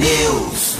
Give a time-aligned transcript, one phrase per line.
[0.00, 0.78] T-News.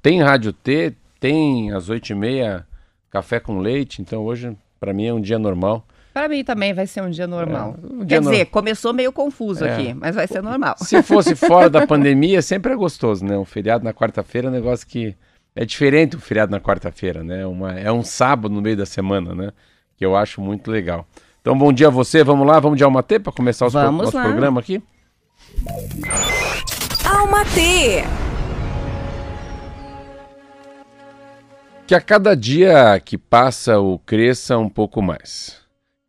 [0.01, 2.65] tem Rádio T, tem às oito e meia
[3.09, 4.01] café com leite.
[4.01, 5.85] Então hoje, para mim, é um dia normal.
[6.17, 7.75] Para mim também vai ser um dia normal.
[7.77, 9.71] É, um Quer dia dizer, no- começou meio confuso É.
[9.71, 10.73] aqui, mas vai ser normal.
[10.79, 13.37] Se fosse fora da pandemia, sempre é gostoso, né?
[13.37, 15.15] Um feriado na quarta-feira é um negócio que
[15.55, 17.45] é diferente um feriado na quarta-feira, né?
[17.45, 19.51] Uma, é um sábado no meio da semana, né?
[19.95, 21.05] Que eu acho muito legal.
[21.39, 22.23] Então, bom dia a você.
[22.23, 24.23] Vamos lá, vamos de Alma T para começar os pro- nosso lá.
[24.23, 24.81] programa aqui?
[27.05, 28.03] Alma T.
[31.85, 35.66] Que a cada dia que passa eu cresça um pouco mais.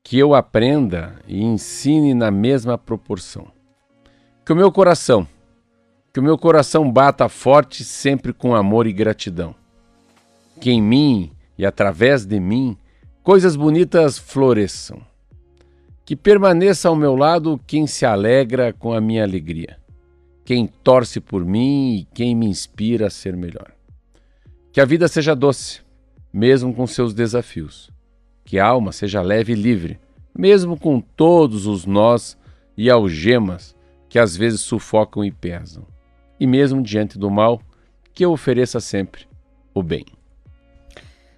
[0.08, 3.46] Que eu aprenda e ensine na mesma proporção.
[4.42, 5.28] Que o meu coração,
[6.10, 9.54] que o meu coração bata forte sempre com amor e gratidão.
[10.58, 12.74] Que em mim e através de mim
[13.22, 15.02] coisas bonitas floresçam.
[16.06, 19.76] Que permaneça ao meu lado quem se alegra com a minha alegria.
[20.42, 23.72] Quem torce por mim e quem me inspira a ser melhor.
[24.72, 25.82] Que a vida seja doce,
[26.32, 27.97] mesmo com seus desafios.
[28.48, 30.00] Que a alma seja leve e livre,
[30.34, 32.34] mesmo com todos os nós
[32.78, 33.76] e algemas
[34.08, 35.86] que às vezes sufocam e pesam.
[36.40, 37.60] E mesmo diante do mal,
[38.14, 39.26] que eu ofereça sempre
[39.74, 40.06] o bem.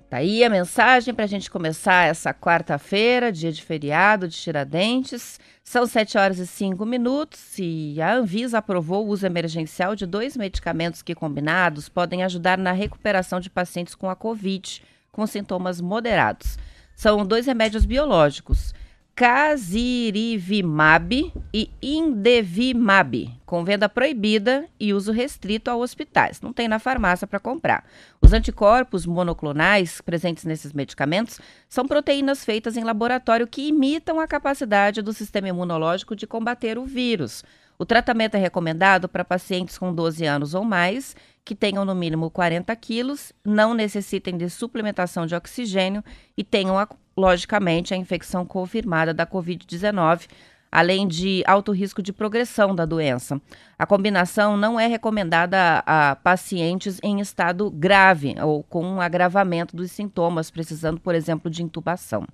[0.09, 5.41] Tá aí a mensagem para a gente começar essa quarta-feira, dia de feriado de Tiradentes.
[5.65, 10.37] São 7 horas e 5 minutos e a Anvisa aprovou o uso emergencial de dois
[10.37, 16.57] medicamentos que, combinados, podem ajudar na recuperação de pacientes com a Covid, com sintomas moderados.
[17.01, 18.75] São dois remédios biológicos,
[19.15, 26.43] Casirivimab e Indevimab, com venda proibida e uso restrito a hospitais.
[26.43, 27.87] Não tem na farmácia para comprar.
[28.21, 31.41] Os anticorpos monoclonais presentes nesses medicamentos
[31.71, 36.85] são proteínas feitas em laboratório que imitam a capacidade do sistema imunológico de combater o
[36.85, 37.43] vírus.
[37.81, 42.31] O tratamento é recomendado para pacientes com 12 anos ou mais, que tenham no mínimo
[42.31, 46.05] 40 quilos, não necessitem de suplementação de oxigênio
[46.37, 46.77] e tenham,
[47.17, 50.29] logicamente, a infecção confirmada da Covid-19,
[50.71, 53.41] além de alto risco de progressão da doença.
[53.79, 59.75] A combinação não é recomendada a, a pacientes em estado grave ou com um agravamento
[59.75, 62.27] dos sintomas, precisando, por exemplo, de intubação.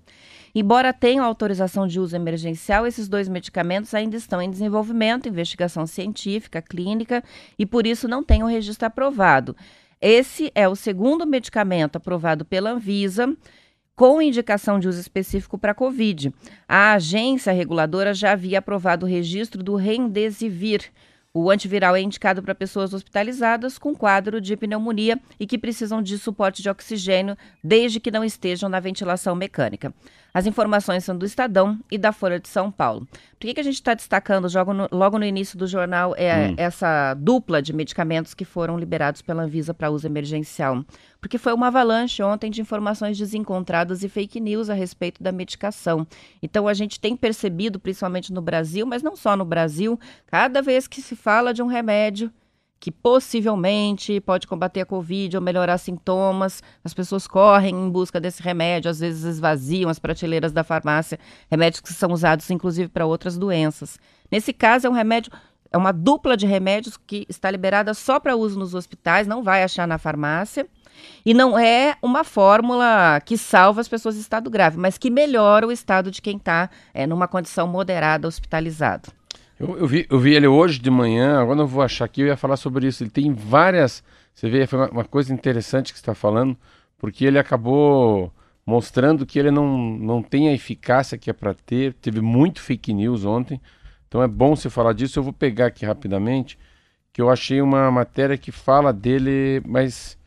[0.59, 6.63] Embora tenham autorização de uso emergencial, esses dois medicamentos ainda estão em desenvolvimento, investigação científica,
[6.63, 7.23] clínica
[7.59, 9.55] e por isso não têm o registro aprovado.
[10.01, 13.37] Esse é o segundo medicamento aprovado pela Anvisa
[13.95, 16.33] com indicação de uso específico para Covid.
[16.67, 20.91] A agência reguladora já havia aprovado o registro do Remdesivir.
[21.39, 26.17] O antiviral é indicado para pessoas hospitalizadas com quadro de pneumonia e que precisam de
[26.17, 29.93] suporte de oxigênio desde que não estejam na ventilação mecânica.
[30.37, 33.09] As informações são do Estadão e da Folha de São Paulo.
[33.41, 36.53] Por que, que a gente está destacando logo no, logo no início do jornal é,
[36.59, 40.85] essa dupla de medicamentos que foram liberados pela Anvisa para uso emergencial?
[41.23, 46.07] Porque foi uma avalanche ontem de informações desencontradas e fake news a respeito da medicação.
[46.43, 50.87] Então a gente tem percebido, principalmente no Brasil, mas não só no Brasil, cada vez
[50.87, 52.31] que se fala de um remédio
[52.79, 56.63] que possivelmente pode combater a Covid ou melhorar sintomas.
[56.85, 61.19] As pessoas correm em busca desse remédio, às vezes esvaziam as prateleiras da farmácia,
[61.51, 63.99] remédios que são usados inclusive para outras doenças.
[64.31, 65.33] Nesse caso, é um remédio,
[65.73, 69.63] é uma dupla de remédios que está liberada só para uso nos hospitais, não vai
[69.63, 70.67] achar na farmácia.
[71.27, 75.67] E não é uma fórmula que salva as pessoas em estado grave, mas que melhora
[75.67, 79.11] o estado de quem está é, numa condição moderada hospitalizado.
[79.59, 82.27] Eu, eu, vi, eu vi ele hoje de manhã, agora eu vou achar aqui, eu
[82.27, 83.03] ia falar sobre isso.
[83.03, 84.05] Ele tem várias.
[84.35, 86.57] Você vê, foi uma, uma coisa interessante que você está falando,
[86.99, 88.31] porque ele acabou
[88.67, 91.95] mostrando que ele não, não tem a eficácia que é para ter.
[91.95, 93.61] Teve muito fake news ontem,
[94.07, 95.19] então é bom você falar disso.
[95.19, 96.59] Eu vou pegar aqui rapidamente,
[97.13, 100.19] que eu achei uma matéria que fala dele, mas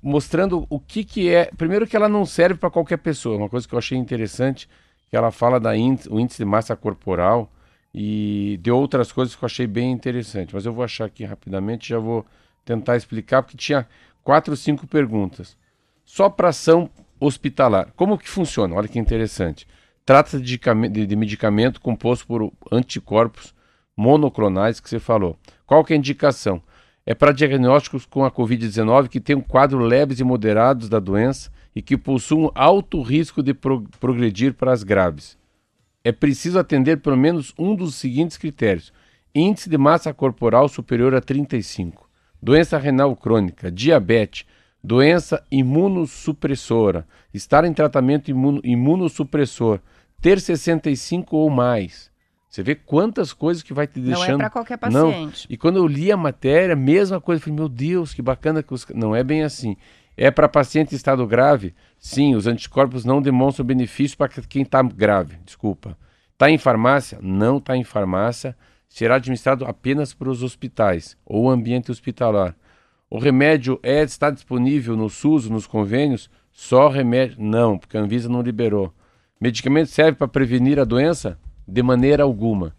[0.00, 1.50] mostrando o que, que é.
[1.56, 4.68] Primeiro, que ela não serve para qualquer pessoa, uma coisa que eu achei interessante,
[5.10, 7.50] que ela fala da índice, o índice de massa corporal
[7.94, 10.54] e de outras coisas que eu achei bem interessante.
[10.54, 12.24] Mas eu vou achar aqui rapidamente, já vou
[12.64, 13.86] tentar explicar, porque tinha
[14.22, 15.56] quatro cinco perguntas.
[16.04, 16.90] Só para ação
[17.20, 17.92] hospitalar.
[17.96, 18.74] Como que funciona?
[18.74, 19.66] Olha que interessante.
[20.04, 20.58] Trata-se de,
[21.06, 23.54] de, medicamento composto por anticorpos
[23.96, 25.36] monoclonais que você falou.
[25.66, 26.62] Qual que é a indicação?
[27.04, 31.50] É para diagnósticos com a Covid-19 que tem um quadro leves e moderados da doença
[31.74, 35.38] e que possuem alto risco de pro progredir para as graves
[36.04, 38.92] é preciso atender pelo menos um dos seguintes critérios:
[39.34, 42.08] índice de massa corporal superior a 35,
[42.40, 44.46] doença renal crônica, diabetes,
[44.82, 49.80] doença imunossupressora, estar em tratamento imuno, imunossupressor,
[50.20, 52.08] ter 65 ou mais.
[52.48, 54.28] Você vê quantas coisas que vai te deixando.
[54.28, 55.46] Não é para qualquer paciente.
[55.46, 55.54] Não.
[55.54, 58.72] E quando eu li a matéria, mesma coisa, eu falei, meu Deus, que bacana que
[58.72, 58.86] os...
[58.94, 59.76] Não é bem assim.
[60.20, 61.76] É para paciente em estado grave?
[61.96, 65.36] Sim, os anticorpos não demonstram benefício para quem está grave.
[65.44, 65.96] Desculpa.
[66.32, 67.20] Está em farmácia?
[67.22, 68.56] Não está em farmácia.
[68.88, 72.56] Será administrado apenas para os hospitais ou ambiente hospitalar.
[73.08, 76.28] O remédio é, está disponível no SUS, nos convênios?
[76.50, 77.36] Só remédio?
[77.38, 78.92] Não, porque a Anvisa não liberou.
[79.40, 81.38] Medicamento serve para prevenir a doença?
[81.66, 82.74] De maneira alguma.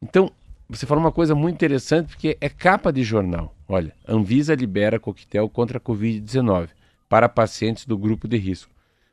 [0.00, 0.30] Então,
[0.66, 3.54] você falou uma coisa muito interessante, porque é capa de jornal.
[3.68, 6.77] Olha, Anvisa libera coquetel contra a Covid-19
[7.08, 8.70] para pacientes do grupo de risco.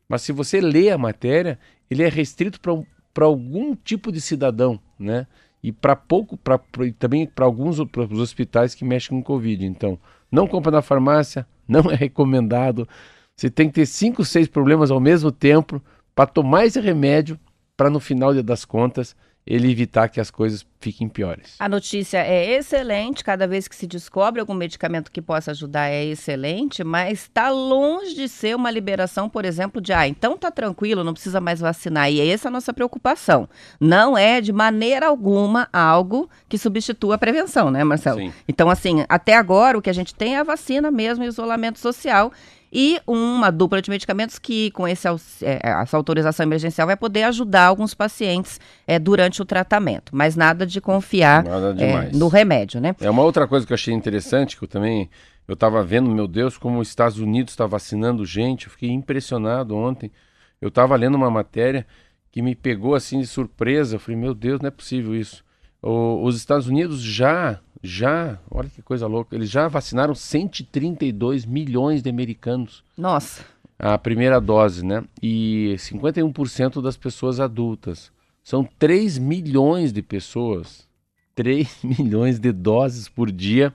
[0.07, 1.59] Mas se você lê a matéria,
[1.89, 5.25] ele é restrito para algum tipo de cidadão, né?
[5.63, 9.65] E para pouco, pra, pra, também para alguns pra, hospitais que mexem com Covid.
[9.65, 9.97] Então,
[10.31, 12.87] não compra na farmácia, não é recomendado.
[13.35, 15.81] Você tem que ter cinco, seis problemas ao mesmo tempo
[16.13, 17.39] para tomar esse remédio,
[17.75, 19.15] para no final das contas
[19.45, 21.55] ele evitar que as coisas fiquem piores.
[21.59, 26.05] A notícia é excelente, cada vez que se descobre algum medicamento que possa ajudar é
[26.05, 31.03] excelente, mas está longe de ser uma liberação, por exemplo, de ah, então tá tranquilo,
[31.03, 32.11] não precisa mais vacinar.
[32.11, 33.47] E essa é a nossa preocupação.
[33.79, 38.19] Não é de maneira alguma algo que substitua a prevenção, né, Marcelo?
[38.19, 38.33] Sim.
[38.47, 42.31] Então, assim, até agora o que a gente tem é a vacina mesmo, isolamento social
[42.77, 45.07] e uma dupla de medicamentos que, com esse,
[45.41, 50.67] é, essa autorização emergencial, vai poder ajudar alguns pacientes é, durante o tratamento, mas nada
[50.67, 52.93] de confiar nada é, no remédio, né?
[52.99, 55.09] É uma outra coisa que eu achei interessante, que eu também
[55.47, 59.73] eu estava vendo, meu Deus, como os Estados Unidos está vacinando gente, eu fiquei impressionado
[59.73, 60.11] ontem.
[60.59, 61.87] Eu estava lendo uma matéria
[62.29, 65.45] que me pegou assim de surpresa, eu falei, meu Deus, não é possível isso.
[65.81, 72.01] O, os Estados Unidos já já, olha que coisa louca, eles já vacinaram 132 milhões
[72.01, 72.83] de americanos.
[72.97, 73.45] Nossa.
[73.77, 75.03] A primeira dose, né?
[75.21, 78.11] E 51% das pessoas adultas.
[78.43, 80.87] São 3 milhões de pessoas.
[81.35, 83.73] 3 milhões de doses por dia.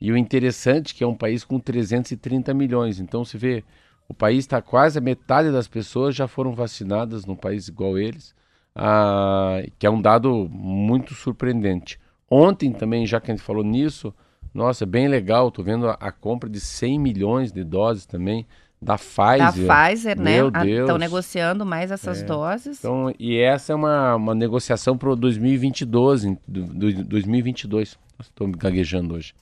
[0.00, 3.00] E o interessante é que é um país com 330 milhões.
[3.00, 3.64] Então se vê,
[4.08, 8.34] o país está quase a metade das pessoas já foram vacinadas num país igual eles,
[8.74, 11.98] ah, que é um dado muito surpreendente.
[12.30, 14.14] Ontem também, já que a gente falou nisso,
[14.52, 18.46] nossa, bem legal, tô vendo a, a compra de 100 milhões de doses também
[18.80, 19.66] da Pfizer.
[19.66, 20.38] Da Pfizer, né?
[20.80, 22.24] Estão negociando mais essas é.
[22.24, 22.78] doses.
[22.78, 27.98] Então, e essa é uma, uma negociação para o 2022, do, do, 2022.
[28.20, 29.34] Estou gaguejando hoje.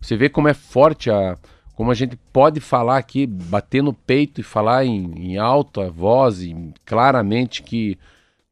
[0.00, 1.36] Você vê como é forte a,
[1.74, 6.40] como a gente pode falar aqui, bater no peito e falar em, em alta voz
[6.42, 7.98] e claramente que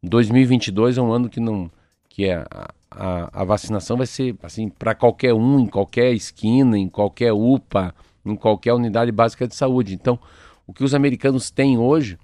[0.03, 1.71] 2022 é um ano que não
[2.09, 2.45] que é
[2.97, 7.95] a, a vacinação vai ser assim para qualquer um, em qualquer esquina, em qualquer UPA,
[8.25, 9.95] em qualquer unidade básica de saúde.
[9.95, 10.19] Então,
[10.67, 12.19] o que os americanos têm hoje,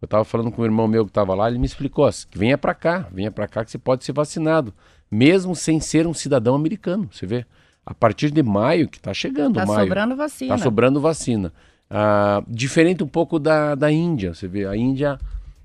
[0.00, 2.58] eu estava falando com o irmão meu que estava lá, ele me explicou que venha
[2.58, 4.72] para cá, venha para cá que você pode ser vacinado,
[5.10, 7.08] mesmo sem ser um cidadão americano.
[7.10, 7.46] Você vê,
[7.86, 9.72] a partir de maio, que está chegando tá maio.
[9.72, 10.54] Está sobrando vacina.
[10.54, 11.52] Está sobrando vacina.
[11.88, 14.34] Ah, diferente um pouco da, da Índia.
[14.34, 15.18] Você vê, a Índia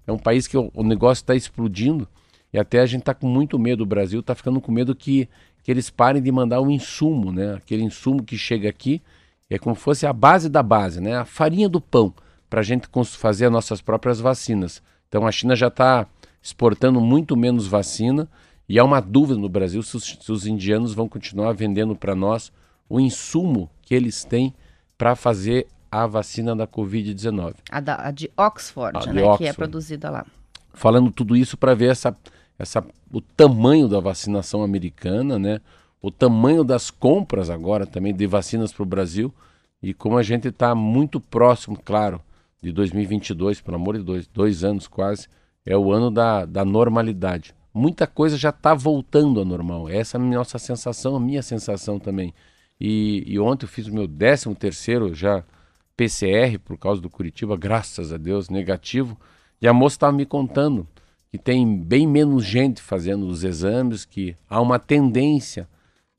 [0.05, 2.07] é um país que o, o negócio está explodindo.
[2.51, 5.29] E até a gente está com muito medo, o Brasil está ficando com medo que,
[5.63, 7.55] que eles parem de mandar um insumo, né?
[7.55, 9.01] Aquele insumo que chega aqui
[9.49, 11.17] é como se fosse a base da base, né?
[11.17, 12.13] A farinha do pão
[12.49, 12.87] para a gente
[13.17, 14.81] fazer as nossas próprias vacinas.
[15.07, 16.07] Então a China já está
[16.41, 18.27] exportando muito menos vacina
[18.67, 22.15] e há uma dúvida no Brasil se os, se os indianos vão continuar vendendo para
[22.15, 22.51] nós
[22.87, 24.53] o insumo que eles têm
[24.97, 27.55] para fazer a vacina da Covid-19.
[27.71, 29.21] A, a, de Oxford, A de né?
[29.21, 29.55] Que é Oxford.
[29.55, 30.25] produzida lá.
[30.73, 32.15] Falando tudo isso para ver essa,
[32.59, 35.61] essa, o tamanho da vacinação americana, né?
[36.01, 39.33] o tamanho das compras agora também de vacinas para o Brasil
[39.81, 42.21] e como a gente está muito próximo, claro,
[42.61, 45.27] de 2022, pelo amor de Deus, dois anos quase,
[45.65, 47.55] é o ano da, da normalidade.
[47.73, 49.87] Muita coisa já está voltando ao normal.
[49.87, 52.33] Essa é a nossa sensação, a minha sensação também.
[52.79, 55.43] E, e ontem eu fiz o meu 13 terceiro já
[55.95, 59.17] PCR por causa do Curitiba, graças a Deus, negativo.
[59.61, 60.85] E a moça estava me contando
[61.31, 65.67] que tem bem menos gente fazendo os exames, que há uma tendência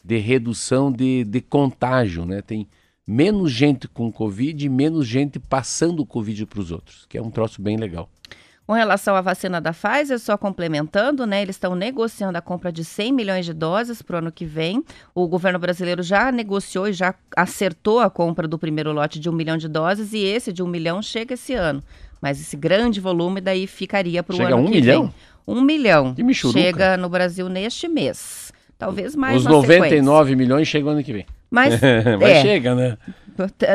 [0.05, 2.41] de redução de, de contágio, né?
[2.41, 2.69] Tem
[3.07, 7.23] menos gente com Covid e menos gente passando o Covid para os outros, que é
[7.23, 8.09] um troço bem legal.
[8.71, 11.43] Com relação à vacina da Pfizer, só complementando, né?
[11.43, 14.85] Eles estão negociando a compra de 100 milhões de doses para o ano que vem.
[15.13, 19.33] O governo brasileiro já negociou e já acertou a compra do primeiro lote de um
[19.33, 21.83] milhão de doses e esse de um milhão chega esse ano.
[22.21, 25.03] Mas esse grande volume daí ficaria para o Chega ano a um que milhão?
[25.03, 25.15] vem.
[25.47, 26.15] Um milhão.
[26.15, 26.61] Que michuruca.
[26.61, 28.53] Chega no Brasil neste mês.
[28.79, 31.23] Talvez mais Os na 99 milhões chegam ano que vem.
[31.23, 31.41] sequência.
[31.51, 31.81] Mas,
[32.21, 32.97] Mas é, chega, né?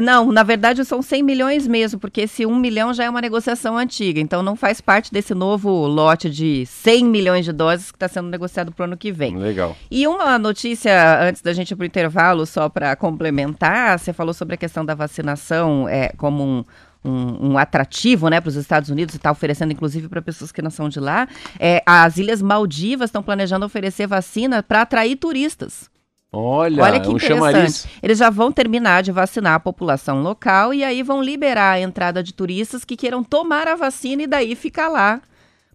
[0.01, 3.77] não, na verdade são 100 milhões mesmo, porque esse 1 milhão já é uma negociação
[3.77, 8.07] antiga, então não faz parte desse novo lote de 100 milhões de doses que está
[8.07, 9.35] sendo negociado para o ano que vem.
[9.37, 9.75] Legal.
[9.89, 14.33] E uma notícia antes da gente ir para o intervalo, só para complementar, você falou
[14.33, 16.65] sobre a questão da vacinação é, como um,
[17.05, 20.69] um, um atrativo né, para os Estados Unidos está oferecendo, inclusive, para pessoas que não
[20.71, 21.27] são de lá.
[21.59, 25.89] É, as Ilhas Maldivas estão planejando oferecer vacina para atrair turistas.
[26.37, 27.87] Olha, Olha que é um interessante.
[28.03, 32.21] Eles já vão terminar de vacinar a população local e aí vão liberar a entrada
[32.21, 35.21] de turistas que queiram tomar a vacina e daí ficar lá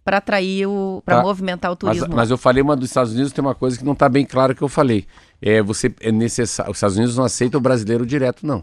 [0.05, 1.23] para atrair o, para Tá.
[1.23, 2.15] movimentar o Mas, turismo.
[2.17, 4.55] mas eu falei uma dos Estados Unidos, tem uma coisa que não está bem clara
[4.55, 5.07] que eu falei.
[5.41, 6.71] É, você é necessário.
[6.71, 8.63] Os Estados Unidos não aceitam o brasileiro direto, não.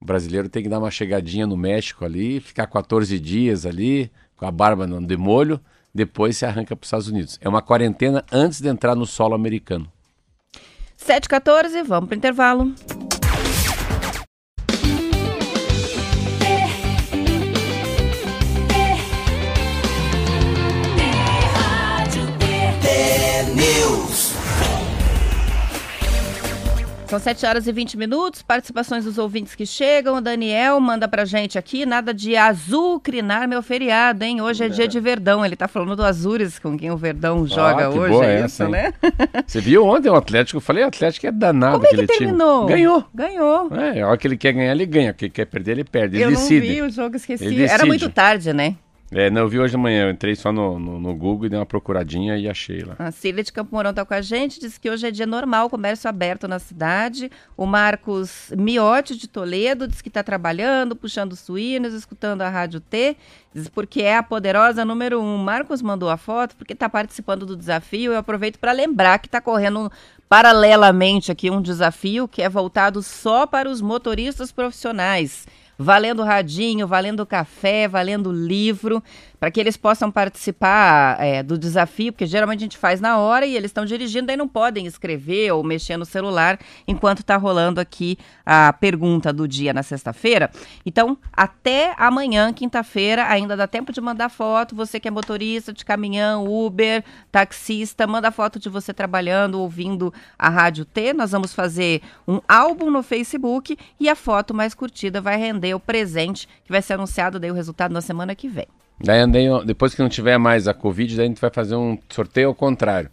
[0.00, 4.46] O brasileiro tem que dar uma chegadinha no México ali, ficar 14 dias ali, com
[4.46, 5.60] a barba no- de molho,
[5.94, 7.38] depois se arranca para os Estados Unidos.
[7.40, 9.90] É uma quarentena antes de entrar no solo americano.
[10.98, 12.74] 7h14, vamos para o intervalo.
[27.06, 30.16] São 7 horas e 20 minutos, participações dos ouvintes que chegam.
[30.16, 34.40] O Daniel manda pra gente aqui, nada de azucrinar meu feriado, hein?
[34.40, 35.44] Hoje é, dia de Verdão.
[35.44, 38.34] Ele tá falando do Azures, com quem o Verdão joga Ah, que hoje, boa é
[38.40, 38.70] essa, isso, hein?
[38.70, 38.92] né?
[39.46, 40.56] Você viu ontem o Atlético?
[40.56, 42.18] Eu falei, o Atlético é danado Como é que aquele time.
[42.20, 42.66] terminou?
[42.66, 43.04] Ganhou.
[43.14, 43.68] Ganhou.
[43.76, 45.10] É, a hora que ele quer ganhar, ele ganha.
[45.10, 46.16] O que ele quer perder, ele perde.
[46.16, 46.66] Ele Eu decide.
[46.66, 47.64] não vi o jogo, esqueci.
[47.64, 48.74] Era muito tarde, né?
[49.16, 50.06] É, não, eu vi hoje de manhã.
[50.06, 52.96] Eu entrei só no, no, no Google e dei uma procuradinha e achei lá.
[52.98, 55.70] A Cília de Campo Mourão tá com a gente, diz que hoje é dia normal,
[55.70, 57.30] comércio aberto na cidade.
[57.56, 63.16] O Marcos Miotti de Toledo diz que está trabalhando, puxando suínos, escutando a Rádio T,
[63.54, 65.38] diz porque é a poderosa número um.
[65.38, 68.10] Marcos mandou a foto porque está participando do desafio.
[68.10, 69.92] Eu aproveito para lembrar que está correndo
[70.28, 75.46] paralelamente aqui um desafio que é voltado só para os motoristas profissionais.
[75.78, 79.02] Valendo radinho, valendo café, valendo livro,
[79.44, 83.44] para que eles possam participar é, do desafio, porque geralmente a gente faz na hora
[83.44, 86.58] e eles estão dirigindo, daí não podem escrever ou mexer no celular
[86.88, 90.50] enquanto está rolando aqui a pergunta do dia na sexta-feira.
[90.86, 94.74] Então, até amanhã, quinta-feira, ainda dá tempo de mandar foto.
[94.74, 100.48] Você que é motorista de caminhão, Uber, taxista, manda foto de você trabalhando, ouvindo a
[100.48, 101.12] Rádio T.
[101.12, 105.80] Nós vamos fazer um álbum no Facebook e a foto mais curtida vai render o
[105.80, 108.66] presente que vai ser anunciado daí o resultado na semana que vem.
[109.02, 111.98] Daí andei, depois que não tiver mais a Covid, daí a gente vai fazer um
[112.08, 113.10] sorteio ao contrário.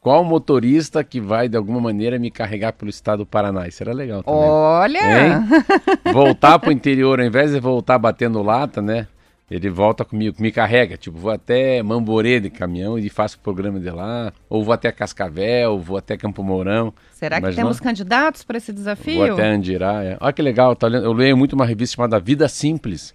[0.00, 3.66] Qual motorista que vai, de alguma maneira, me carregar pelo estado do Paraná?
[3.66, 4.40] Isso era legal também.
[4.40, 4.98] Olha!
[5.00, 6.12] Hein?
[6.12, 9.08] Voltar pro interior, ao invés de voltar batendo lata, né?
[9.50, 10.96] Ele volta comigo, me carrega.
[10.96, 14.32] Tipo, vou até Mamborê de caminhão e faço o programa de lá.
[14.48, 16.92] Ou vou até Cascavel, ou vou até Campo Mourão.
[17.12, 19.16] Será que temos candidatos para esse desafio?
[19.26, 20.02] Vou até Andirá.
[20.04, 20.16] É.
[20.20, 23.14] Olha que legal, tá olhando- eu leio muito uma revista chamada Vida Simples.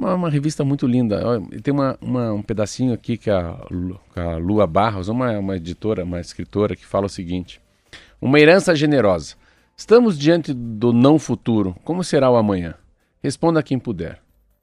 [0.00, 1.20] Uma, uma revista muito linda.
[1.62, 3.54] Tem uma, uma- um pedacinho aqui que a,
[4.16, 7.60] a Lua Barros, uma, uma editora, uma escritora, que fala o seguinte:
[8.18, 9.34] Uma herança generosa.
[9.76, 11.76] Estamos diante do não futuro.
[11.84, 12.74] Como será o amanhã?
[13.22, 14.20] Responda quem puder.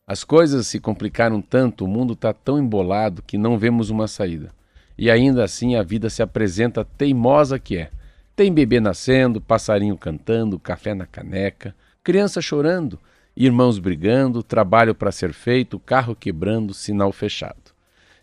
[0.08, 4.50] As coisas se complicaram tanto, o mundo está tão embolado que não vemos uma saída.
[4.98, 7.92] E ainda assim a vida se apresenta teimosa que é.
[8.36, 12.98] Tem bebê nascendo, passarinho cantando, café na caneca, criança chorando,
[13.38, 17.72] irmãos brigando, trabalho para ser feito, carro quebrando, sinal fechado.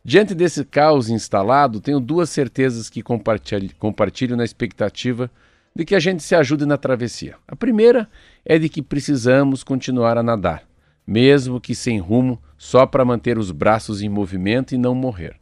[0.04, 5.30] Diante desse caos instalado, tenho duas certezas que compartilho, compartilho na expectativa
[5.74, 7.36] de que a gente se ajude na travessia.
[7.46, 8.10] A primeira
[8.44, 10.64] é de que precisamos continuar a nadar,
[11.06, 15.36] mesmo que sem rumo, só para manter os braços em movimento e não morrer.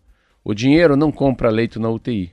[0.45, 2.31] O dinheiro não compra leito na UTI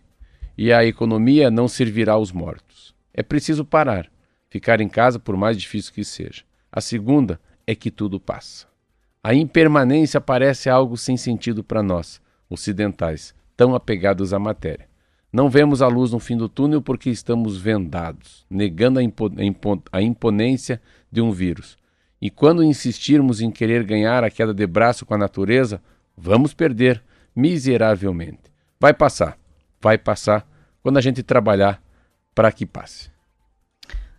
[0.57, 2.93] e a economia não servirá aos mortos.
[3.13, 4.11] É preciso parar,
[4.49, 6.48] ficar em casa por mais difícil que seja.
[6.71, 8.67] A segunda é que tudo passa.
[9.23, 14.87] A impermanência parece algo sem sentido para nós, ocidentais, tão apegados à matéria.
[15.31, 19.29] Não vemos a luz no fim do túnel porque estamos vendados, negando a, impo
[19.91, 21.77] a imponência de um vírus.
[22.21, 25.81] E quando insistirmos em querer ganhar a queda de braço com a natureza,
[26.17, 27.03] vamos perder
[27.35, 28.51] miseravelmente.
[28.79, 29.37] Vai passar,
[29.81, 30.47] vai passar
[30.81, 31.81] quando a gente trabalhar
[32.33, 33.11] para que passe.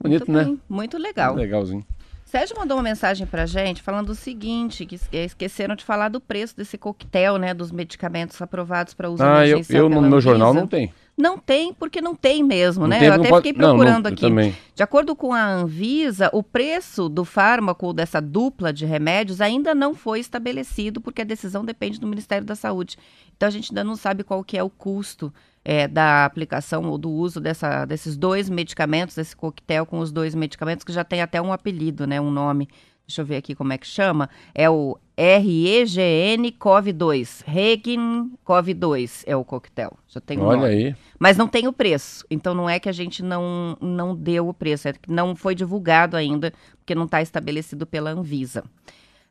[0.01, 0.59] Bonito, Muito né?
[0.69, 1.35] Muito legal.
[1.35, 1.85] Legalzinho.
[2.31, 6.57] Sérgio mandou uma mensagem pra gente falando o seguinte, que esqueceram de falar do preço
[6.57, 10.65] desse coquetel, né, dos medicamentos aprovados para uso ah, eu, eu no meu jornal não
[10.65, 10.95] tem.
[11.19, 13.01] Não tem, porque não tem mesmo, não né?
[13.01, 13.49] Tem, eu até pode...
[13.49, 14.21] fiquei procurando não, não, aqui.
[14.21, 14.57] Também.
[14.77, 19.93] De acordo com a Anvisa, o preço do fármaco dessa dupla de remédios ainda não
[19.93, 22.97] foi estabelecido, porque a decisão depende do Ministério da Saúde.
[23.37, 25.35] Então a gente ainda não sabe qual que é o custo
[25.71, 30.35] é, da aplicação ou do uso dessa, desses dois medicamentos, desse coquetel com os dois
[30.35, 32.21] medicamentos, que já tem até um apelido, né?
[32.21, 32.69] Um nome.
[33.07, 34.29] Deixa eu ver aqui como é que chama.
[34.53, 37.45] É o REGN COV2.
[37.47, 39.97] Regen COV2 é o coquetel.
[40.09, 40.73] Já tem um Olha nome.
[40.73, 40.97] aí.
[41.21, 42.27] Mas não tem o preço.
[42.29, 45.55] Então não é que a gente não, não deu o preço, é que não foi
[45.55, 48.65] divulgado ainda, porque não está estabelecido pela Anvisa.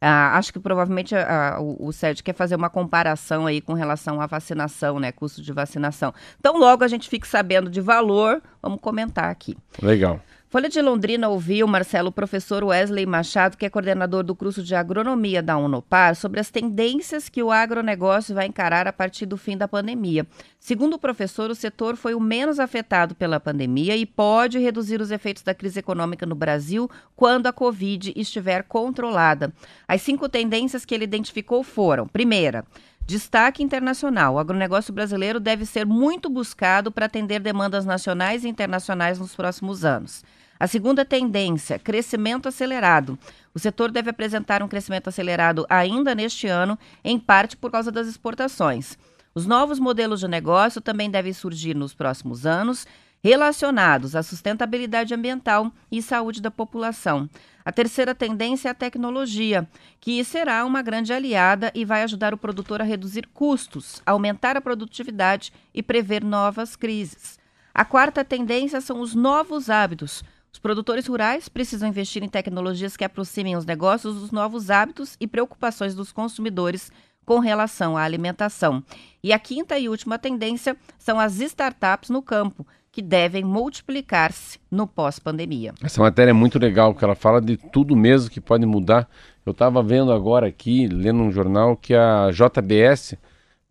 [0.01, 1.91] Ah, acho que provavelmente ah, o, o
[2.23, 5.11] quer fazer uma comparação aí com relação à vacinação, né?
[5.11, 6.13] Custo de vacinação.
[6.39, 9.57] Então, logo a gente fique sabendo de valor, vamos comentar aqui.
[9.81, 10.21] Legal.
[10.51, 14.73] Folha de Londrina ouviu, Marcelo, o professor Wesley Machado, que é coordenador do curso de
[14.73, 19.55] agronomia da Unopar, sobre as tendências que o agronegócio vai encarar a partir do fim
[19.55, 20.25] da pandemia.
[20.59, 25.11] Segundo o professor, o setor foi o menos afetado pela pandemia e pode reduzir os
[25.11, 29.53] efeitos da crise econômica no Brasil quando a Covid estiver controlada.
[29.87, 32.65] As cinco tendências que ele identificou foram: primeira,
[33.09, 34.35] Destaque internacional.
[34.35, 39.83] O agronegócio brasileiro deve ser muito buscado para atender demandas nacionais e internacionais nos próximos
[39.83, 40.23] anos.
[40.59, 43.17] A segunda tendência, crescimento acelerado.
[43.53, 48.07] O setor deve apresentar um crescimento acelerado ainda neste ano, em parte por causa das
[48.07, 48.97] exportações.
[49.33, 52.85] Os novos modelos de negócio também devem surgir nos próximos anos,
[53.23, 57.29] relacionados à sustentabilidade ambiental e saúde da população.
[57.63, 59.65] A terceira tendência é a tecnologia,
[60.01, 64.61] que será uma grande aliada e vai ajudar o produtor a reduzir custos, aumentar a
[64.61, 67.39] produtividade e prever novas crises.
[67.73, 70.21] A quarta tendência são os novos hábitos.
[70.51, 75.27] Os produtores rurais precisam investir em tecnologias que aproximem os negócios dos novos hábitos e
[75.27, 76.91] preocupações dos consumidores
[77.25, 78.83] com relação à alimentação.
[79.23, 84.87] E a quinta e última tendência são as startups no campo, que devem multiplicar-se no
[84.87, 85.73] pós-pandemia.
[85.83, 89.07] Essa matéria é muito legal, porque ela fala de tudo mesmo que pode mudar.
[89.45, 93.15] Eu estava vendo agora aqui, lendo um jornal, que a JBS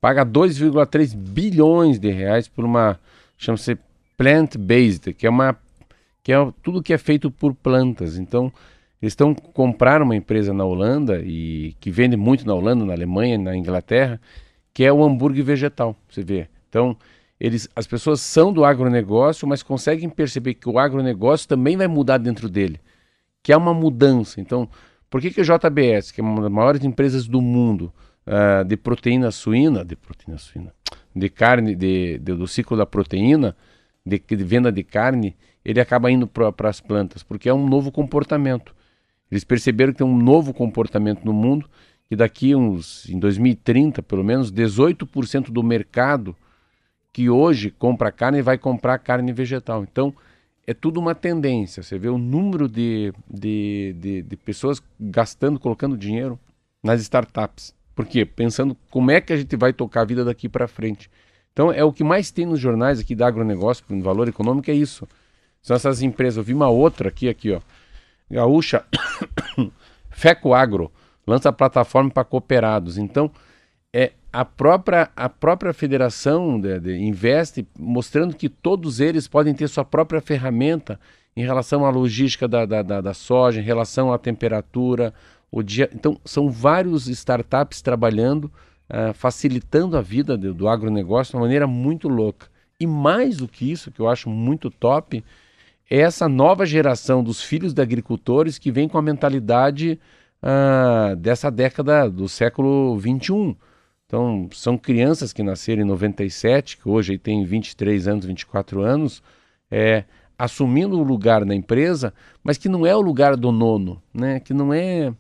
[0.01, 2.99] paga 2,3 bilhões de reais por uma,
[3.37, 3.77] chama-se
[4.17, 5.57] plant-based, que é uma
[6.29, 8.19] que é tudo que é feito por plantas.
[8.19, 8.53] Então,
[9.01, 13.39] eles estão comprar uma empresa na Holanda e que vende muito na Holanda, na Alemanha,
[13.39, 14.21] na Inglaterra,
[14.75, 15.97] que é o hambúrguer vegetal.
[16.07, 16.47] Você vê.
[16.69, 16.95] Então,
[17.41, 22.19] eles, as pessoas são do agronegócio, mas conseguem perceber que o agronegócio também vai mudar
[22.19, 22.79] dentro dele,
[23.43, 24.39] que é uma mudança.
[24.39, 24.69] Então,
[25.09, 27.91] por que, que a JBS, que é uma das maiores empresas do mundo
[28.27, 30.75] uh, de proteína suína, de proteína suína,
[31.17, 33.57] de carne, de, de do ciclo da proteína,
[34.09, 37.93] de, de venda de carne, ele acaba indo para as plantas, porque é um novo
[37.93, 38.75] comportamento.
[39.31, 41.69] Eles perceberam que tem um novo comportamento no mundo,
[42.09, 46.35] que daqui uns, em 2030, pelo menos, 18% do mercado
[47.13, 49.83] que hoje compra carne vai comprar carne vegetal.
[49.83, 50.15] Então,
[50.67, 51.83] é tudo uma tendência.
[51.83, 56.39] Você vê o número de, de, de, de pessoas gastando, colocando dinheiro
[56.83, 57.75] nas startups.
[57.95, 58.25] Por quê?
[58.25, 61.11] Pensando como é que a gente vai tocar a vida daqui para frente.
[61.59, 64.75] Então, é o que mais tem nos jornais aqui da agronegócio, no valor econômico, é
[64.75, 65.09] isso.
[65.61, 66.37] São essas empresas.
[66.37, 67.61] Eu vi uma outra aqui, aqui, ó.
[68.31, 68.85] Gaúcha
[70.09, 70.89] Feco Agro
[71.27, 72.97] lança plataforma para cooperados.
[72.97, 73.29] Então,
[73.93, 79.67] é a própria, a própria federação de, de, investe mostrando que todos eles podem ter
[79.67, 81.01] sua própria ferramenta
[81.37, 85.13] em relação à logística da, da, da, da soja, em relação à temperatura,
[85.51, 85.91] o dia.
[85.93, 88.49] Então, são vários startups trabalhando,
[88.91, 92.49] uh, facilitando a vida do, do agronegócio de uma maneira muito louca.
[92.81, 95.25] E mais do que isso, que eu acho muito top,
[95.91, 99.99] é essa nova geração dos filhos de agricultores que vem com a mentalidade
[100.43, 103.57] ah, dessa década do século 21.
[104.07, 109.23] Então, são crianças que nasceram em 97, que hoje têm 23 anos, 24 anos,
[109.71, 110.05] é,
[110.39, 114.41] assumindo o lugar na empresa, mas que não é o lugar do nono, né?
[114.41, 115.13] que, não é,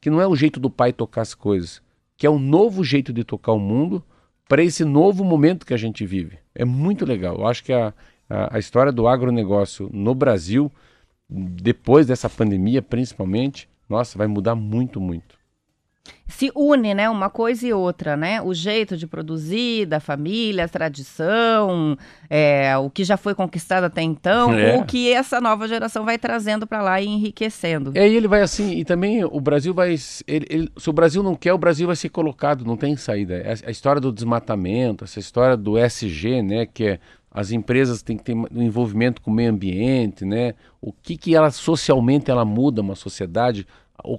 [0.00, 1.80] que não é o jeito do pai tocar as coisas,
[2.16, 4.02] que é um novo jeito de tocar o mundo
[4.48, 6.38] para esse novo momento que a gente vive.
[6.54, 7.36] É muito legal.
[7.36, 7.92] Eu acho que a,
[8.28, 10.70] a, a história do agronegócio no Brasil,
[11.28, 15.36] depois dessa pandemia principalmente, nossa, vai mudar muito, muito
[16.26, 18.42] se une, né, uma coisa e outra, né?
[18.42, 21.96] O jeito de produzir, da família, a tradição,
[22.28, 24.76] é, o que já foi conquistado até então, é.
[24.76, 27.92] o que essa nova geração vai trazendo para lá e enriquecendo.
[27.94, 29.94] É, e ele vai assim, e também o Brasil vai,
[30.26, 33.34] ele, ele, se o Brasil não quer, o Brasil vai ser colocado, não tem saída.
[33.34, 36.98] É a história do desmatamento, essa história do SG, né, que é
[37.36, 40.54] as empresas têm que ter um envolvimento com o meio ambiente, né?
[40.80, 43.66] O que que ela socialmente ela muda uma sociedade?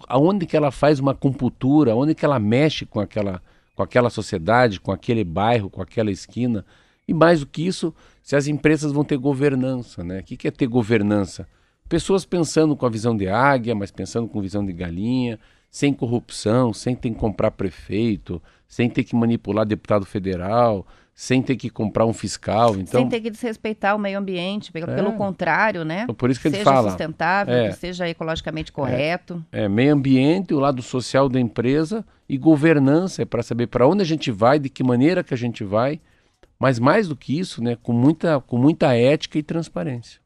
[0.08, 3.42] Aonde que ela faz uma compultura, aonde que ela mexe com aquela,
[3.76, 6.66] com aquela sociedade, com aquele bairro, com aquela esquina.
[7.08, 10.20] E mais do que isso, se as empresas vão ter governança, né?
[10.20, 11.48] O que, que é ter governança?
[11.88, 16.74] Pessoas pensando com a visão de águia, mas pensando com visão de galinha, sem corrupção,
[16.74, 20.86] sem ter que comprar prefeito, sem ter que manipular deputado federal,
[21.20, 22.76] sem ter que comprar um fiscal.
[22.76, 23.02] Então...
[23.02, 24.96] Sem ter que desrespeitar o meio ambiente, pelo, é.
[24.96, 26.04] pelo contrário, né?
[26.04, 26.90] Então, por isso que seja ele fala.
[26.92, 27.70] sustentável, é.
[27.70, 29.44] que seja ecologicamente correto.
[29.52, 29.64] É.
[29.64, 34.04] é, meio ambiente, o lado social da empresa e governança, é para saber para onde
[34.04, 36.00] a gente vai, de que maneira que a gente vai,
[36.60, 40.22] mas mais do que isso, né, com muita, com muita ética e transparência.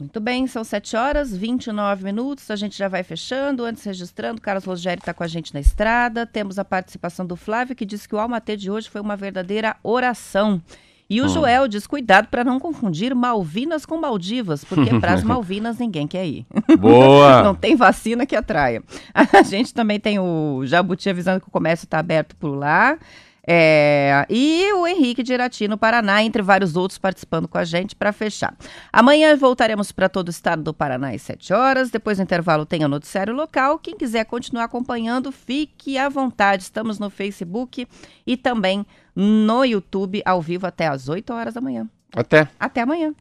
[0.00, 3.64] Muito bem, são 7 horas 29 minutos, a gente já vai fechando.
[3.64, 6.24] Antes registrando, Carlos Rogério está com a gente na estrada.
[6.24, 9.74] Temos a participação do Flávio, que disse que o Almatê de hoje foi uma verdadeira
[9.82, 10.62] oração.
[11.10, 11.28] E o hum.
[11.28, 16.24] Joel diz: cuidado para não confundir Malvinas com Maldivas, porque para as Malvinas ninguém quer
[16.24, 16.46] ir.
[16.78, 17.42] Boa!
[17.42, 18.84] não tem vacina que atraia.
[19.14, 22.96] A gente também tem o Jabuti avisando que o comércio está aberto por lá.
[23.50, 27.96] É, e o Henrique de Irati, no Paraná, entre vários outros, participando com a gente
[27.96, 28.54] para fechar.
[28.92, 31.90] Amanhã voltaremos para todo o estado do Paraná às 7 horas.
[31.90, 33.78] Depois do intervalo tem o noticiário local.
[33.78, 36.64] Quem quiser continuar acompanhando, fique à vontade.
[36.64, 37.88] Estamos no Facebook
[38.26, 38.84] e também
[39.16, 41.88] no YouTube, ao vivo, até às 8 horas da manhã.
[42.14, 42.48] Até.
[42.60, 43.14] Até amanhã.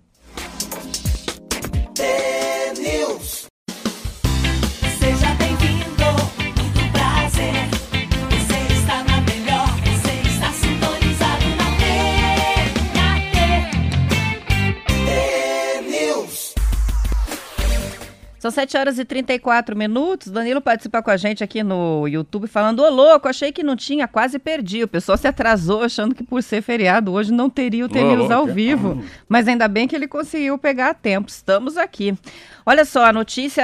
[18.40, 20.32] São 7 horas e 34 minutos.
[20.32, 24.08] Danilo participa com a gente aqui no YouTube falando: Ô louco, achei que não tinha,
[24.08, 24.84] quase perdi.
[24.84, 28.46] O pessoal se atrasou achando que por ser feriado hoje não teria o Tenews ao
[28.46, 29.04] vivo.
[29.28, 31.30] Mas ainda bem que ele conseguiu pegar a tempo.
[31.30, 32.18] Estamos aqui.
[32.66, 33.64] Olha só, a notícia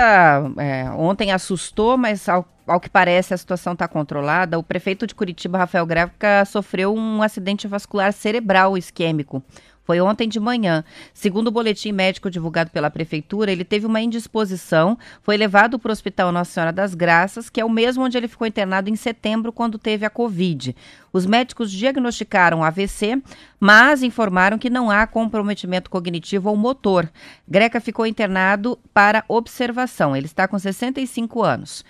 [0.58, 4.58] é, ontem assustou, mas ao ao que parece, a situação está controlada.
[4.58, 9.44] O prefeito de Curitiba, Rafael Greca, sofreu um acidente vascular cerebral isquêmico.
[9.84, 10.84] Foi ontem de manhã.
[11.14, 15.92] Segundo o boletim médico divulgado pela prefeitura, ele teve uma indisposição, foi levado para o
[15.92, 19.52] Hospital Nossa Senhora das Graças, que é o mesmo onde ele ficou internado em setembro,
[19.52, 20.76] quando teve a Covid.
[21.12, 23.22] Os médicos diagnosticaram AVC,
[23.60, 27.10] mas informaram que não há comprometimento cognitivo ou motor.
[27.48, 30.16] Greca ficou internado para observação.
[30.16, 31.84] Ele está com 65 anos.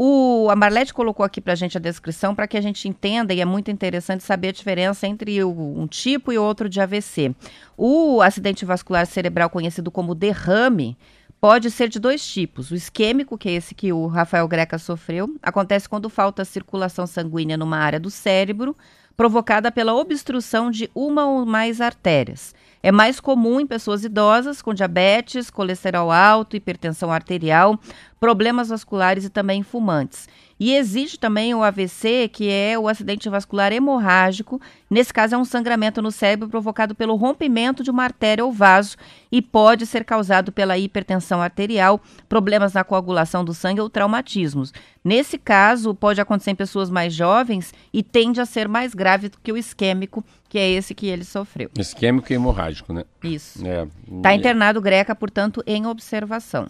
[0.00, 3.34] O, a Marlete colocou aqui para a gente a descrição para que a gente entenda,
[3.34, 7.34] e é muito interessante saber a diferença entre o, um tipo e outro de AVC.
[7.76, 10.96] O acidente vascular cerebral, conhecido como derrame,
[11.40, 12.70] pode ser de dois tipos.
[12.70, 17.56] O isquêmico, que é esse que o Rafael Greca sofreu, acontece quando falta circulação sanguínea
[17.56, 18.76] numa área do cérebro,
[19.18, 22.54] provocada pela obstrução de uma ou mais artérias.
[22.80, 27.76] É mais comum em pessoas idosas com diabetes, colesterol alto, hipertensão arterial,
[28.20, 30.28] problemas vasculares e também fumantes.
[30.60, 34.60] E existe também o AVC, que é o acidente vascular hemorrágico.
[34.90, 38.96] Nesse caso, é um sangramento no cérebro provocado pelo rompimento de uma artéria ou vaso
[39.30, 44.72] e pode ser causado pela hipertensão arterial, problemas na coagulação do sangue ou traumatismos.
[45.04, 49.38] Nesse caso, pode acontecer em pessoas mais jovens e tende a ser mais grave do
[49.38, 51.70] que o isquêmico, que é esse que ele sofreu.
[51.78, 53.04] Isquêmico e hemorrágico, né?
[53.22, 53.58] Isso.
[53.58, 53.86] Está é.
[54.22, 56.66] Tá internado Greca, portanto, em observação.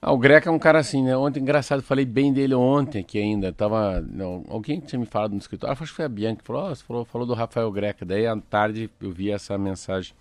[0.00, 1.16] Ah, o Greca é um cara assim, né?
[1.16, 3.52] Ontem, engraçado, falei bem dele ontem aqui ainda.
[3.52, 4.00] Tava.
[4.00, 6.76] Não, alguém tinha me falado no escritório, acho que foi a Bianca, que falou, oh,
[6.76, 8.06] falou, falou do Rafael Greca.
[8.06, 10.14] Daí à tarde eu vi essa mensagem.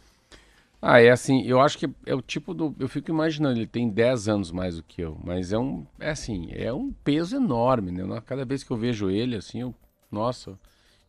[0.81, 2.75] Ah, é assim, eu acho que é o tipo do.
[2.79, 5.85] Eu fico imaginando, ele tem 10 anos mais do que eu, mas é um.
[5.99, 8.03] É assim, é um peso enorme, né?
[8.25, 9.75] Cada vez que eu vejo ele, assim, eu.
[10.11, 10.57] Nossa.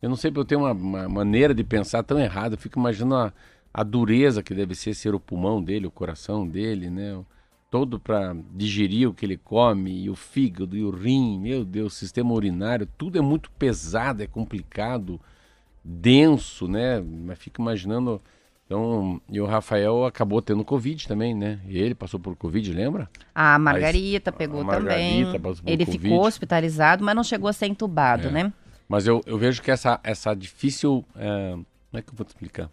[0.01, 2.55] Eu não sei, eu tenho uma, uma maneira de pensar tão errada.
[2.55, 3.33] Eu fico imaginando a,
[3.73, 7.19] a dureza que deve ser ser o pulmão dele, o coração dele, né?
[7.69, 11.93] Todo para digerir o que ele come, e o fígado, e o rim, meu Deus,
[11.93, 15.19] sistema urinário, tudo é muito pesado, é complicado,
[15.83, 16.99] denso, né?
[17.01, 18.19] Mas fico imaginando.
[18.65, 21.59] Então, e o Rafael acabou tendo Covid também, né?
[21.67, 23.09] E ele passou por Covid, lembra?
[23.33, 25.39] A Margarita pegou a Margarita também.
[25.39, 26.03] passou por Ele Covid.
[26.03, 28.31] ficou hospitalizado, mas não chegou a ser entubado, É.
[28.31, 28.53] né?
[28.87, 31.05] Mas eu, eu vejo que essa, essa difícil.
[31.15, 32.69] é, como é que eu vou te explicar?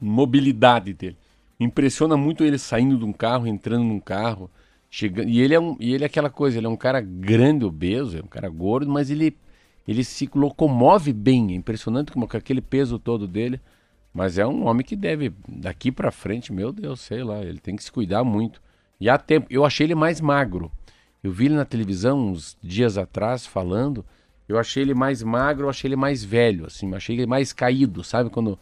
[0.00, 1.16] Mobilidade dele.
[1.58, 4.50] Impressiona muito ele saindo de um carro, entrando num carro.
[4.90, 7.64] Chegando, e ele é um, e ele é aquela coisa, ele é um cara grande,
[7.64, 9.36] obeso, é um cara gordo, mas ele,
[9.86, 11.52] ele se locomove bem.
[11.52, 13.60] É impressionante como com aquele peso todo dele.
[14.12, 17.76] Mas é um homem que deve, daqui pra frente, meu Deus, sei lá, ele tem
[17.76, 18.62] que se cuidar muito.
[18.98, 20.72] E há tempo, eu achei ele mais magro.
[21.22, 24.04] Eu vi ele na televisão uns dias atrás falando.
[24.48, 28.02] Eu achei ele mais magro, eu achei ele mais velho, assim, achei ele mais caído,
[28.04, 28.30] sabe?
[28.30, 28.58] Quando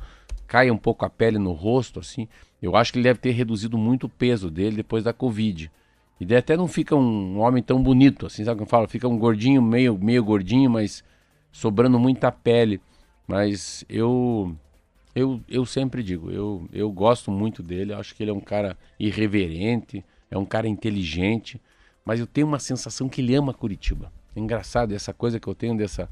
[0.47, 2.27] cai um pouco a pele no rosto, assim.
[2.65, 5.71] Eu acho que ele deve ter reduzido muito o peso dele depois da Covid.
[6.19, 8.89] E daí até não fica um homem tão bonito, assim, sabe o que eu falo?
[8.89, 11.05] Fica um gordinho, meio, meio gordinho, mas
[11.53, 12.81] sobrando muita pele.
[13.29, 14.57] Mas eu
[15.15, 18.77] eu, eu sempre digo, eu, eu gosto muito dele, acho que ele é um cara
[18.99, 21.61] irreverente, é um cara inteligente,
[22.05, 24.11] mas eu tenho uma sensação que ele ama Curitiba.
[24.35, 26.09] É engraçado essa coisa que eu tenho dessa,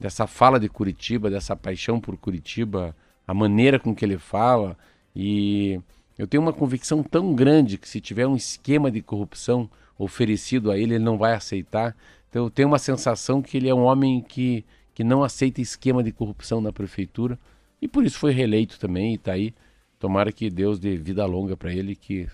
[0.00, 4.76] dessa fala de Curitiba, dessa paixão por Curitiba, a maneira com que ele fala,
[5.14, 5.80] e
[6.18, 10.78] eu tenho uma convicção tão grande que se tiver um esquema de corrupção oferecido a
[10.78, 11.96] ele, ele não vai aceitar.
[12.28, 16.02] Então eu tenho uma sensação que ele é um homem que, que não aceita esquema
[16.02, 17.38] de corrupção na prefeitura.
[17.80, 19.54] E por isso foi reeleito também e está aí.
[19.98, 22.28] Tomara que Deus dê vida longa para ele que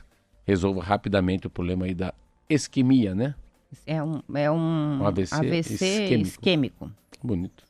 [0.45, 2.15] resolva rapidamente o problema aí da
[2.49, 3.35] isquemia, né?
[3.85, 6.29] É um, é um, Um AVC isquêmico.
[6.29, 6.93] isquêmico.
[7.23, 7.66] Bonito.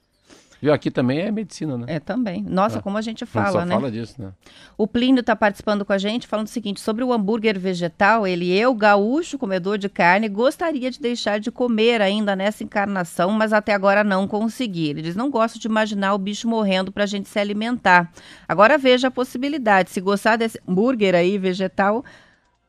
[0.60, 0.72] Viu?
[0.72, 1.84] Aqui também é medicina, né?
[1.88, 2.42] É também.
[2.42, 3.74] Nossa, Ah, como a gente A gente fala, só né?
[3.74, 4.30] fala disso, né?
[4.76, 8.50] O Plínio está participando com a gente, falando o seguinte, sobre o hambúrguer vegetal, ele,
[8.56, 13.74] eu, gaúcho, comedor de carne, gostaria de deixar de comer ainda nessa encarnação, mas até
[13.74, 14.88] agora não consegui.
[14.88, 18.10] Ele diz, não gosto de imaginar o bicho morrendo para a gente se alimentar.
[18.48, 22.04] Agora veja a possibilidade, se gostar desse hambúrguer aí vegetal,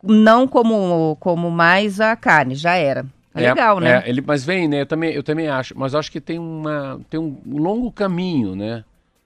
[0.04, 3.06] não como, como mais a carne, já era.
[3.38, 4.04] É legal, né?
[4.06, 4.82] é, ele, mas vem, né?
[4.82, 5.78] Eu também, eu também acho.
[5.78, 8.84] Mas acho que tem, uma, tem um longo caminho, né?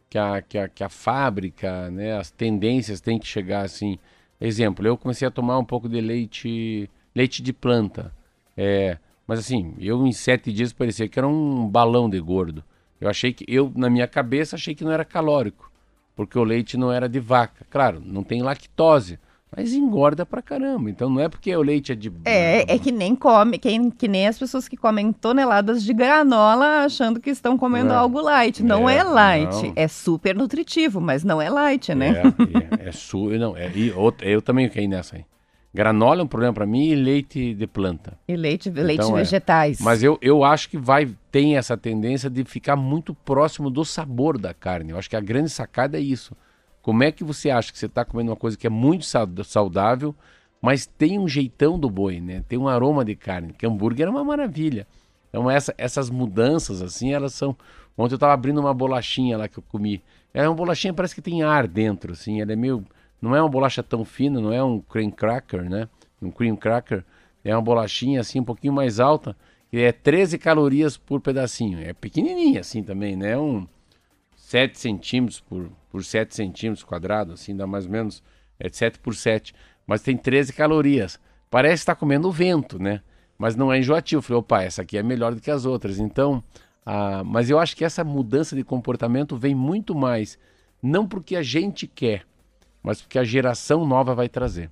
[0.10, 2.18] Que a, que, a, que a fábrica, né?
[2.18, 3.98] As tendências têm que chegar assim.
[4.40, 8.12] Exemplo, eu comecei a tomar um pouco de leite, leite de planta.
[8.58, 8.98] É,
[9.28, 12.64] mas assim, eu em sete dias parecia que era um balão de gordo.
[13.00, 15.72] Eu achei que, eu na minha cabeça achei que não era calórico,
[16.16, 17.66] porque o leite não era de vaca.
[17.70, 19.20] Claro, não tem lactose,
[19.56, 20.90] mas engorda pra caramba.
[20.90, 24.08] Então não é porque o leite é de É, é que nem come, que, que
[24.08, 27.98] nem as pessoas que comem toneladas de granola achando que estão comendo Não.
[27.98, 28.64] algo light.
[28.64, 29.74] Não é, É, light, não.
[29.76, 32.22] é super nutritivo, mas não é light, né?
[32.22, 33.30] É, é, é su...
[33.32, 35.26] não, é, e outra, eu também caí nessa aí.
[35.74, 38.18] Granola é um problema pra mim e leite de planta.
[38.28, 39.22] E leite, leite Então, é.
[39.22, 39.80] vegetais.
[39.80, 44.38] Mas eu, eu acho que vai tem essa tendência de ficar muito próximo do sabor
[44.38, 44.92] da carne.
[44.92, 46.36] Eu acho que a grande sacada é isso.
[46.82, 49.28] Como é que você acha que você está comendo uma coisa que é muito sau-
[49.44, 50.16] saudável,
[50.62, 52.44] mas tem um jeitão do boi, né?
[52.48, 54.88] Tem um aroma de carne, que hambúrguer é uma maravilha.
[55.30, 57.56] Então essa- essas mudanças assim, elas são.
[57.98, 60.02] Ontem eu estava abrindo uma bolachinha lá que eu comi.
[60.34, 62.42] É uma bolachinha parece que tem ar dentro, assim.
[62.42, 62.84] Ela é meio,
[63.22, 65.88] não é uma bolacha tão fina, não é um cream cracker, né?
[66.22, 67.04] Um cream cracker
[67.44, 69.36] é uma bolachinha assim um pouquinho mais alta,
[69.70, 71.80] que é 13 calorias por pedacinho.
[71.80, 73.38] É pequenininha assim também, né?
[73.38, 73.68] Um
[74.36, 78.24] 7 centímetros por, por 7 centímetros quadrado, assim, dá mais ou menos
[78.58, 79.54] é de 7 por 7.
[79.86, 81.20] Mas tem 13 calorias.
[81.50, 83.02] Parece estar comendo vento, né?
[83.38, 84.20] Mas não é enjoativo.
[84.20, 86.00] Eu falei, opa, essa aqui é melhor do que as outras.
[86.00, 86.44] Então,
[86.86, 90.38] ah, mas eu acho que essa mudança de comportamento vem muito mais,
[90.82, 92.24] não porque a gente quer,
[92.82, 94.70] mas porque a geração nova vai trazer.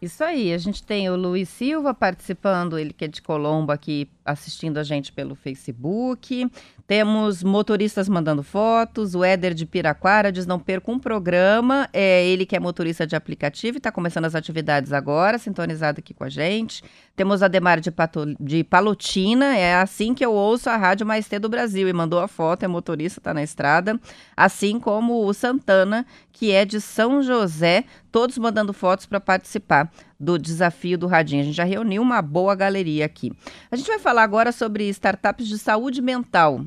[0.00, 4.08] Isso aí, a gente tem o Luiz Silva participando, ele que é de Colombo aqui
[4.24, 6.48] assistindo a gente pelo Facebook.
[6.88, 12.46] Temos motoristas mandando fotos, o Éder de Piraquara diz não perca um programa, é ele
[12.46, 16.30] que é motorista de aplicativo e está começando as atividades agora, sintonizado aqui com a
[16.30, 16.82] gente.
[17.14, 21.28] Temos a Demar de, Pato- de Palotina, é assim que eu ouço a Rádio Mais
[21.28, 24.00] T do Brasil e mandou a foto, é motorista, está na estrada.
[24.34, 30.38] Assim como o Santana, que é de São José, todos mandando fotos para participar do
[30.38, 31.42] desafio do Radinho.
[31.42, 33.30] A gente já reuniu uma boa galeria aqui.
[33.70, 36.64] A gente vai falar agora sobre startups de saúde mental.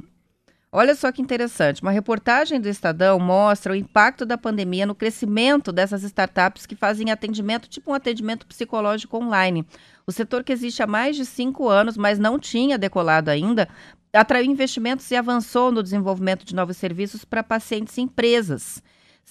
[0.73, 1.81] Olha só que interessante.
[1.81, 7.11] Uma reportagem do Estadão mostra o impacto da pandemia no crescimento dessas startups que fazem
[7.11, 9.67] atendimento, tipo um atendimento psicológico online.
[10.07, 13.67] O setor que existe há mais de cinco anos, mas não tinha decolado ainda,
[14.13, 18.81] atraiu investimentos e avançou no desenvolvimento de novos serviços para pacientes e empresas.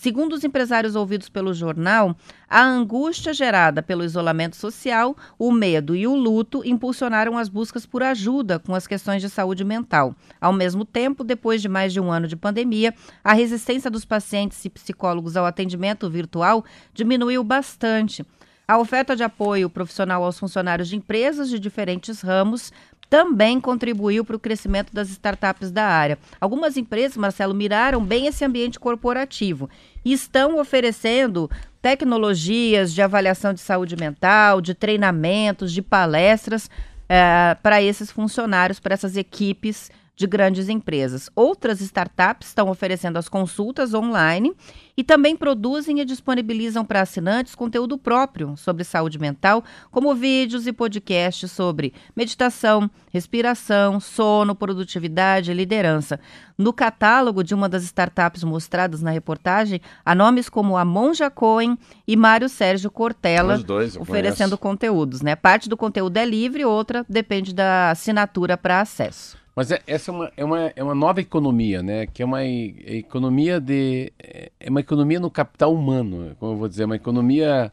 [0.01, 2.17] Segundo os empresários ouvidos pelo jornal,
[2.49, 8.03] a angústia gerada pelo isolamento social, o medo e o luto impulsionaram as buscas por
[8.03, 10.17] ajuda com as questões de saúde mental.
[10.41, 14.65] Ao mesmo tempo, depois de mais de um ano de pandemia, a resistência dos pacientes
[14.65, 18.25] e psicólogos ao atendimento virtual diminuiu bastante.
[18.71, 22.73] A oferta de apoio profissional aos funcionários de empresas de diferentes ramos
[23.11, 26.17] também contribuiu para o crescimento das startups da área.
[26.41, 29.69] Algumas empresas, Marcelo, miraram bem esse ambiente corporativo
[30.05, 31.51] e estão oferecendo
[31.83, 36.71] tecnologias de avaliação de saúde mental, de treinamentos, de palestras
[37.09, 39.91] é, para esses funcionários, para essas equipes
[40.21, 41.31] de grandes empresas.
[41.35, 44.53] Outras startups estão oferecendo as consultas online
[44.95, 50.75] e também produzem e disponibilizam para assinantes conteúdo próprio sobre saúde mental, como vídeos e
[50.75, 56.21] podcasts sobre meditação, respiração, sono, produtividade e liderança.
[56.59, 61.79] No catálogo de uma das startups mostradas na reportagem, há nomes como a Monja Cohen
[62.07, 64.59] e Mário Sérgio Cortella dois, oferecendo conheço.
[64.59, 65.23] conteúdos.
[65.23, 65.35] Né?
[65.35, 69.40] Parte do conteúdo é livre, outra depende da assinatura para acesso.
[69.61, 72.07] Mas é, essa é uma, é, uma, é uma nova economia, né?
[72.07, 74.11] Que é uma economia de.
[74.59, 77.71] É uma economia no capital humano, como eu vou dizer, uma economia.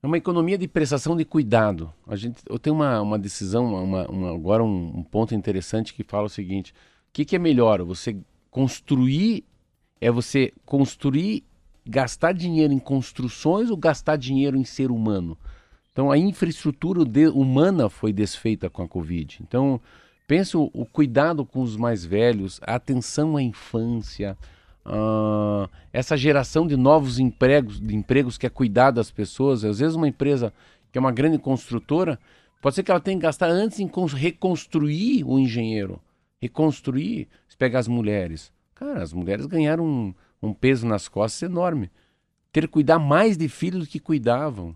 [0.00, 1.92] É uma economia de prestação de cuidado.
[2.06, 6.04] A gente, eu tenho uma, uma decisão, uma, uma agora um, um, ponto interessante que
[6.04, 7.82] fala o seguinte: o que, que é melhor?
[7.82, 8.16] Você
[8.48, 9.42] construir,
[10.00, 11.42] é você construir,
[11.84, 15.36] gastar dinheiro em construções ou gastar dinheiro em ser humano?
[15.90, 19.40] Então a infraestrutura de, humana foi desfeita com a Covid.
[19.42, 19.80] Então
[20.26, 24.38] Penso o cuidado com os mais velhos, a atenção à infância,
[24.86, 29.64] uh, essa geração de novos empregos, de empregos que é cuidar das pessoas.
[29.64, 30.52] Às vezes uma empresa
[30.90, 32.18] que é uma grande construtora,
[32.62, 36.00] pode ser que ela tenha que gastar antes em reconstruir o engenheiro.
[36.40, 38.50] Reconstruir, se pegar as mulheres.
[38.74, 41.90] Cara, as mulheres ganharam um, um peso nas costas enorme.
[42.50, 44.74] Ter que cuidar mais de filhos do que cuidavam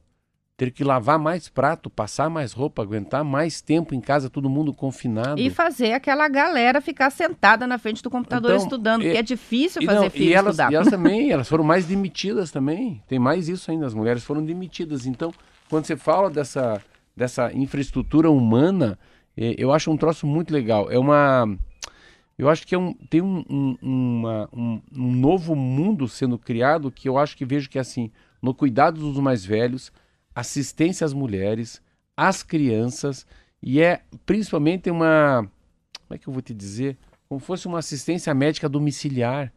[0.58, 4.74] ter que lavar mais prato, passar mais roupa, aguentar mais tempo em casa, todo mundo
[4.74, 5.40] confinado.
[5.40, 9.80] E fazer aquela galera ficar sentada na frente do computador então, estudando, porque é difícil
[9.84, 10.72] fazer não, filho e elas, estudar.
[10.72, 13.00] E elas também, elas foram mais demitidas também.
[13.06, 15.06] Tem mais isso ainda, as mulheres foram demitidas.
[15.06, 15.32] Então,
[15.70, 16.82] quando você fala dessa,
[17.16, 18.98] dessa infraestrutura humana,
[19.36, 20.90] é, eu acho um troço muito legal.
[20.90, 21.56] É uma...
[22.36, 26.90] Eu acho que é um, tem um, um, uma, um, um novo mundo sendo criado
[26.90, 28.10] que eu acho que vejo que é assim,
[28.42, 29.92] no cuidado dos mais velhos,
[30.34, 31.82] assistência às mulheres,
[32.16, 33.26] às crianças,
[33.62, 35.48] e é principalmente uma.
[36.06, 36.96] Como é que eu vou te dizer?
[37.28, 39.52] Como fosse uma assistência médica domiciliar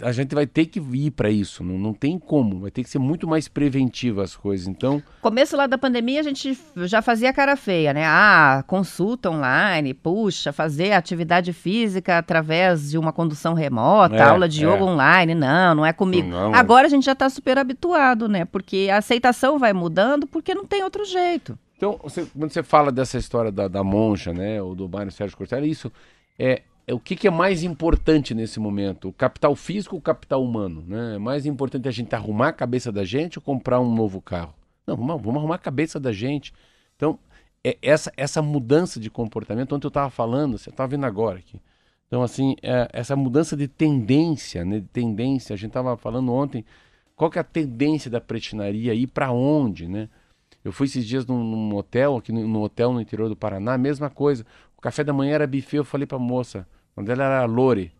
[0.00, 2.90] a gente vai ter que ir para isso, não, não tem como, vai ter que
[2.90, 4.66] ser muito mais preventiva as coisas.
[4.66, 8.04] Então, começo lá da pandemia a gente já fazia cara feia, né?
[8.04, 14.64] Ah, consulta online, puxa, fazer atividade física através de uma condução remota, é, aula de
[14.64, 14.82] yoga é.
[14.82, 16.28] online, não, não é comigo.
[16.28, 18.44] Não, Agora a gente já está super habituado, né?
[18.44, 21.58] Porque a aceitação vai mudando porque não tem outro jeito.
[21.76, 25.36] Então, você, quando você fala dessa história da, da monja, né, ou do Mário Sérgio
[25.36, 26.06] Cortella, isso é
[26.38, 26.62] é
[26.94, 29.08] o que, que, é mais importante nesse momento?
[29.08, 30.84] O capital físico ou o capital humano?
[30.86, 31.16] Né?
[31.16, 34.54] É mais importante a gente arrumar a cabeça da gente ou comprar um novo carro?
[34.86, 36.52] Não, vamos, vamos arrumar a cabeça da gente.
[36.94, 37.18] Então,
[37.64, 41.60] é essa, essa mudança de comportamento, ontem eu estava falando, você está vendo agora aqui.
[42.06, 46.64] Então, assim, é, essa mudança de tendência, né, de tendência, a gente estava falando ontem,
[47.16, 50.08] qual que é a tendência da pretinaria e para onde, né?
[50.62, 53.78] Eu fui esses dias num, num hotel, aqui no, no, hotel no interior do Paraná,
[53.78, 54.44] mesma coisa.
[54.76, 57.92] O café da manhã era buffet, eu falei para a moça, quando ela era Lore,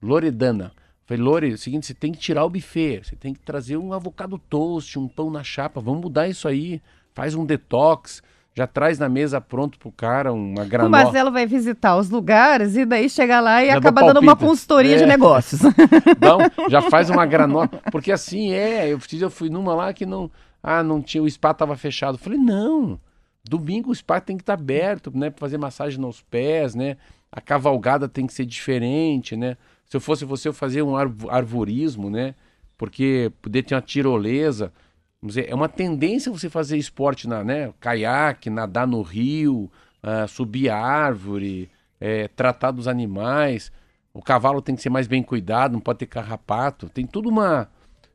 [0.00, 0.72] Loredana.
[1.06, 3.76] Falei, Lore, é o seguinte, você tem que tirar o buffet, você tem que trazer
[3.76, 6.80] um avocado toast, um pão na chapa, vamos mudar isso aí,
[7.12, 8.22] faz um detox,
[8.54, 10.88] já traz na mesa pronto pro cara uma granola.
[10.88, 14.36] O Marcelo vai visitar os lugares e daí chega lá e já acaba dando uma
[14.36, 14.98] consultoria é.
[14.98, 15.60] de negócios.
[16.16, 16.38] Então,
[16.70, 20.30] já faz uma granola, porque assim é, eu, eu fui numa lá que não,
[20.62, 22.16] ah, não tinha, o spa tava fechado.
[22.16, 23.00] falei, não,
[23.42, 26.96] domingo o spa tem que estar tá aberto, né, para fazer massagem nos pés, né,
[27.34, 29.56] a cavalgada tem que ser diferente, né?
[29.86, 32.36] Se eu fosse você, eu fazia um arvorismo, né?
[32.78, 34.72] Porque poder ter uma tirolesa.
[35.20, 37.74] Vamos dizer, é uma tendência você fazer esporte na, né?
[37.80, 39.68] Caiaque, nadar no rio,
[40.00, 41.68] uh, subir árvore,
[42.00, 43.72] é, tratar dos animais.
[44.12, 46.88] O cavalo tem que ser mais bem cuidado, não pode ter carrapato.
[46.88, 47.68] Tem tudo uma.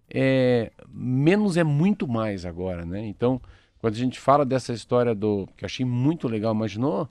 [0.10, 3.06] É, menos é muito mais agora, né?
[3.06, 3.42] Então,
[3.82, 5.46] quando a gente fala dessa história do.
[5.58, 7.10] que eu achei muito legal, imaginou?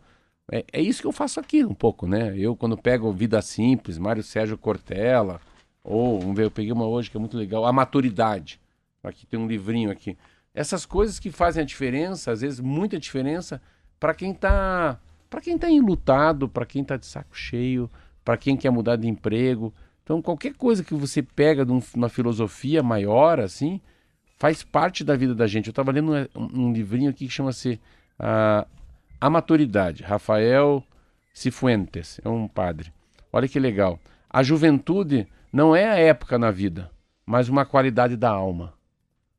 [0.51, 2.37] É, é isso que eu faço aqui um pouco, né?
[2.37, 5.41] Eu, quando pego Vida Simples, Mário Sérgio Cortella,
[5.85, 8.61] ou, vamos ver, eu peguei uma hoje que é muito legal, A Maturidade.
[9.03, 10.17] Aqui tem um livrinho aqui.
[10.55, 13.61] Essas coisas que fazem a diferença, às vezes muita diferença,
[13.99, 14.99] para quem está
[15.31, 17.91] para quem está enlutado, para quem está de saco cheio,
[18.25, 19.75] para quem quer mudar de emprego.
[20.03, 23.79] Então, qualquer coisa que você pega de uma filosofia maior, assim,
[24.39, 25.67] faz parte da vida da gente.
[25.67, 27.79] Eu estava lendo um, um, livrinho aqui que chama-se
[28.19, 28.67] uh,
[29.21, 30.85] A Maturidade, Rafael
[31.35, 32.93] Cifuentes, é um padre.
[33.33, 33.99] Olha que legal.
[34.31, 36.89] A juventude não é a época na vida,
[37.27, 38.75] mas uma qualidade da alma.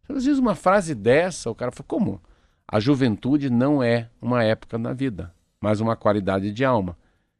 [0.09, 2.21] Às vezes uma frase dessa, o cara fala, como?
[2.67, 6.97] A juventude não é uma época na vida, mas uma qualidade de alma.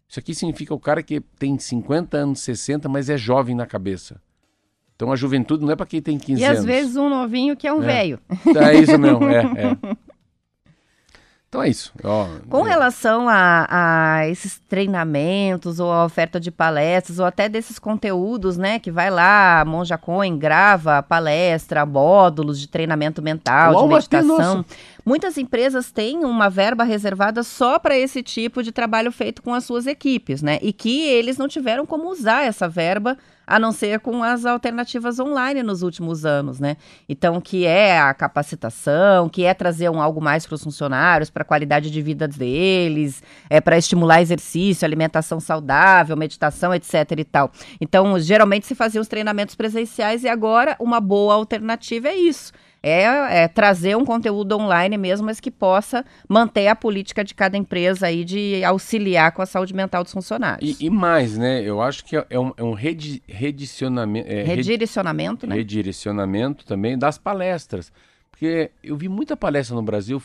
[0.08, 4.22] Isso aqui significa o cara que tem 50 anos, 60, mas é jovem na cabeça.
[4.96, 6.58] Então a juventude não é para quem tem 15 e anos.
[6.58, 7.86] E às vezes um novinho que é um é.
[7.86, 8.20] velho.
[8.56, 9.96] É isso mesmo, é, é.
[11.50, 11.92] Então é isso.
[12.04, 17.80] Ó, Com relação a, a, esses treinamentos ou a oferta de palestras ou até desses
[17.80, 24.64] conteúdos, né, que vai lá, Monja Coin grava palestra, módulos de treinamento mental, de meditação.
[25.04, 29.64] Muitas empresas têm uma verba reservada só para esse tipo de trabalho feito com as
[29.64, 30.60] suas equipes, né?
[30.62, 33.18] E que eles não tiveram como usar essa verba
[33.50, 36.78] a não ser com as alternativas online nos últimos anos, né?
[37.10, 41.42] Então, que é a capacitação, que é trazer um algo mais para os funcionários, para
[41.42, 47.52] a qualidade de vida deles, é para estimular exercício, alimentação saudável, meditação, etc e tal.
[47.82, 53.44] Então, geralmente se faziam os treinamentos presenciais e agora uma boa alternativa é isso é,
[53.44, 58.08] é, trazer um conteúdo online mesmo, mas que possa manter a política de cada empresa
[58.08, 60.80] aí de auxiliar com a saúde mental dos funcionários.
[60.80, 61.62] E, e mais, né?
[61.62, 64.30] Eu acho que é um, é um redi, redicionamento.
[64.30, 65.56] É, redirecionamento, né?
[65.56, 67.92] Redirecionamento também das palestras.
[68.32, 70.22] Porque eu vi muita palestra no Brasil,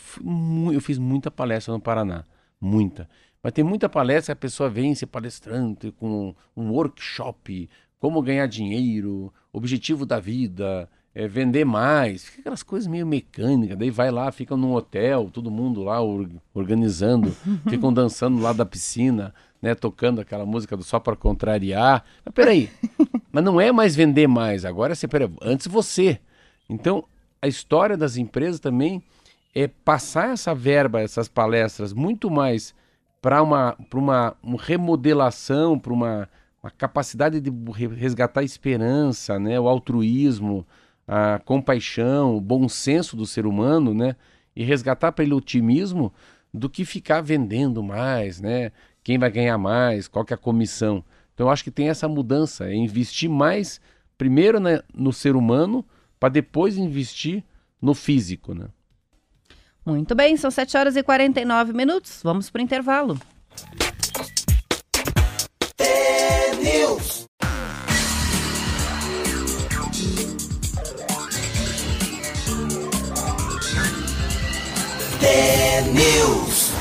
[0.72, 2.24] eu fiz muita palestra no Paraná.
[2.60, 3.08] Muita.
[3.42, 9.32] Mas tem muita palestra, a pessoa vem ser palestrante com um workshop, como ganhar dinheiro,
[9.52, 14.56] objetivo da vida, é, vender mais, fica aquelas coisas meio mecânicas, daí vai lá, fica
[14.56, 16.00] num hotel, todo mundo lá
[16.52, 17.30] organizando,
[17.68, 22.04] ficam dançando lá da piscina, né, tocando aquela música do só para contrariar.
[22.24, 22.68] Mas peraí,
[23.30, 26.18] mas não é mais vender mais, agora é você, peraí, antes você.
[26.68, 27.04] Então,
[27.40, 29.02] a história das empresas também
[29.54, 32.74] é passar essa verba, essas palestras, muito mais
[33.22, 36.28] para uma, uma, uma remodelação, para uma,
[36.60, 37.50] uma capacidade de
[37.96, 40.66] resgatar a esperança, né, o altruísmo,
[41.06, 44.16] a compaixão, o bom senso do ser humano, né?
[44.54, 46.12] E resgatar para ele o otimismo
[46.52, 48.70] do que ficar vendendo mais, né?
[49.02, 51.04] Quem vai ganhar mais, qual que é a comissão.
[51.34, 53.80] Então eu acho que tem essa mudança, é investir mais
[54.16, 55.84] primeiro né, no ser humano
[56.18, 57.42] para depois investir
[57.82, 58.68] no físico, né?
[59.84, 62.20] Muito bem, são 7 horas e 49 minutos.
[62.22, 63.18] Vamos para o intervalo.
[75.92, 76.72] News.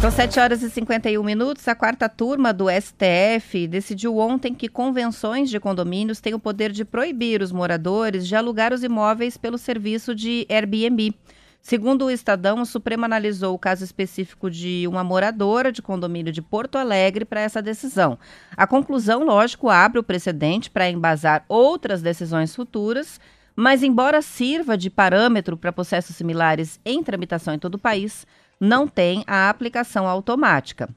[0.00, 1.66] São 7 horas e 51 minutos.
[1.66, 6.84] A quarta turma do STF decidiu ontem que convenções de condomínios têm o poder de
[6.84, 11.12] proibir os moradores de alugar os imóveis pelo serviço de Airbnb.
[11.60, 16.40] Segundo o Estadão, o Supremo analisou o caso específico de uma moradora de condomínio de
[16.40, 18.16] Porto Alegre para essa decisão.
[18.56, 23.20] A conclusão, lógico, abre o precedente para embasar outras decisões futuras
[23.60, 28.24] mas, embora sirva de parâmetro para processos similares em tramitação em todo o país,
[28.60, 30.88] não tem a aplicação automática.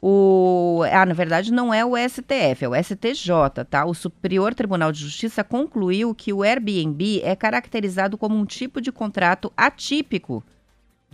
[0.00, 3.84] O, ah, na verdade, não é o STF, é o STJ, tá?
[3.84, 8.92] O Superior Tribunal de Justiça concluiu que o Airbnb é caracterizado como um tipo de
[8.92, 10.44] contrato atípico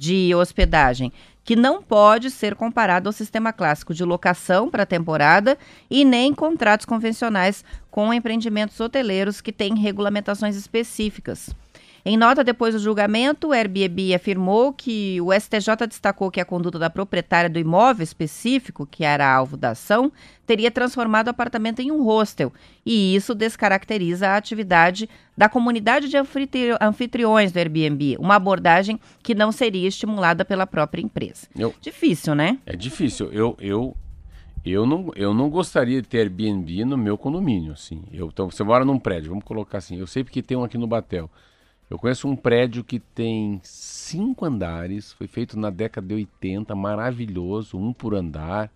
[0.00, 1.12] de hospedagem,
[1.44, 5.58] que não pode ser comparado ao sistema clássico de locação para temporada
[5.90, 11.50] e nem contratos convencionais com empreendimentos hoteleiros que têm regulamentações específicas.
[12.04, 16.78] Em nota depois do julgamento, o Airbnb afirmou que o STJ destacou que a conduta
[16.78, 20.10] da proprietária do imóvel específico, que era alvo da ação,
[20.46, 22.52] teria transformado o apartamento em um hostel,
[22.84, 26.16] e isso descaracteriza a atividade da comunidade de
[26.80, 31.46] anfitriões do Airbnb, uma abordagem que não seria estimulada pela própria empresa.
[31.56, 32.58] Eu, difícil, né?
[32.66, 33.30] É difícil.
[33.32, 33.96] Eu, eu,
[34.64, 38.02] eu, não, eu não gostaria de ter Airbnb no meu condomínio, assim.
[38.12, 39.96] Eu, então, você mora num prédio, vamos colocar assim.
[39.96, 41.30] Eu sei porque tem um aqui no Batel.
[41.90, 47.76] Eu conheço um prédio que tem cinco andares, foi feito na década de 80, maravilhoso,
[47.76, 48.70] um por andar,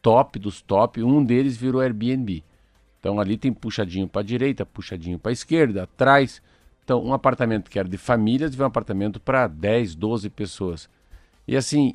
[0.00, 1.02] top dos top.
[1.02, 2.44] Um deles virou Airbnb.
[3.00, 6.40] Então ali tem puxadinho para direita, puxadinho para esquerda, atrás.
[6.84, 10.88] Então um apartamento que era de famílias virou um apartamento para 10, 12 pessoas.
[11.48, 11.94] E assim,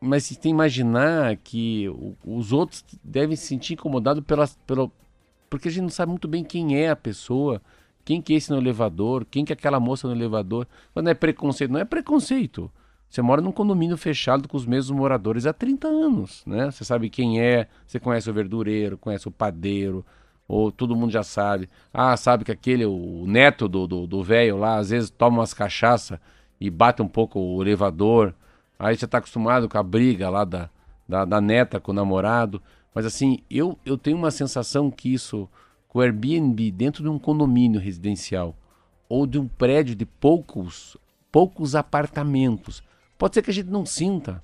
[0.00, 1.86] mas se tem imaginar que
[2.24, 4.90] os outros devem se sentir incomodados pela, pela,
[5.50, 7.60] porque a gente não sabe muito bem quem é a pessoa
[8.10, 9.24] quem que é esse no elevador?
[9.24, 10.66] Quem que é aquela moça no elevador?
[10.92, 12.68] Quando é preconceito, não é preconceito.
[13.08, 16.72] Você mora num condomínio fechado com os mesmos moradores há 30 anos, né?
[16.72, 20.04] Você sabe quem é, você conhece o verdureiro, conhece o padeiro,
[20.48, 21.68] ou todo mundo já sabe.
[21.94, 26.20] Ah, sabe que aquele, o neto do velho lá, às vezes toma umas cachaça
[26.60, 28.34] e bate um pouco o elevador.
[28.76, 30.68] Aí você está acostumado com a briga lá da,
[31.08, 32.60] da, da, neta com o namorado.
[32.92, 35.48] Mas assim, eu, eu tenho uma sensação que isso,
[35.90, 38.56] com o Airbnb dentro de um condomínio residencial
[39.08, 40.96] ou de um prédio de poucos,
[41.30, 42.82] poucos apartamentos,
[43.20, 44.42] Pode ser que a gente não sinta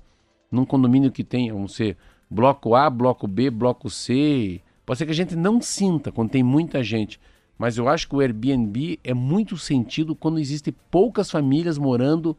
[0.51, 1.97] num condomínio que tenha, vamos ser,
[2.29, 4.61] bloco A, bloco B, bloco C.
[4.85, 7.19] Pode ser que a gente não sinta quando tem muita gente.
[7.57, 12.37] Mas eu acho que o Airbnb é muito sentido quando existem poucas famílias morando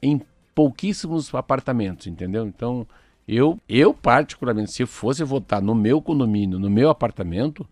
[0.00, 0.22] em
[0.54, 2.46] pouquíssimos apartamentos, entendeu?
[2.46, 2.86] Então,
[3.28, 7.68] eu, eu particularmente, se fosse votar no meu condomínio, no meu apartamento,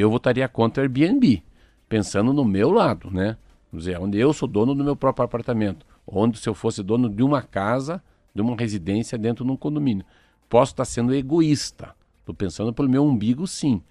[0.00, 1.42] eu votaria contra Airbnb,
[1.88, 3.36] pensando no meu lado, né?
[3.70, 7.08] Vamos dizer, onde eu sou dono do meu próprio apartamento onde se eu fosse dono
[7.08, 8.02] de uma casa,
[8.34, 10.04] de uma residência dentro de um condomínio.
[10.48, 11.94] Posso estar sendo egoísta.
[12.20, 13.82] Estou pensando pelo meu umbigo, sim.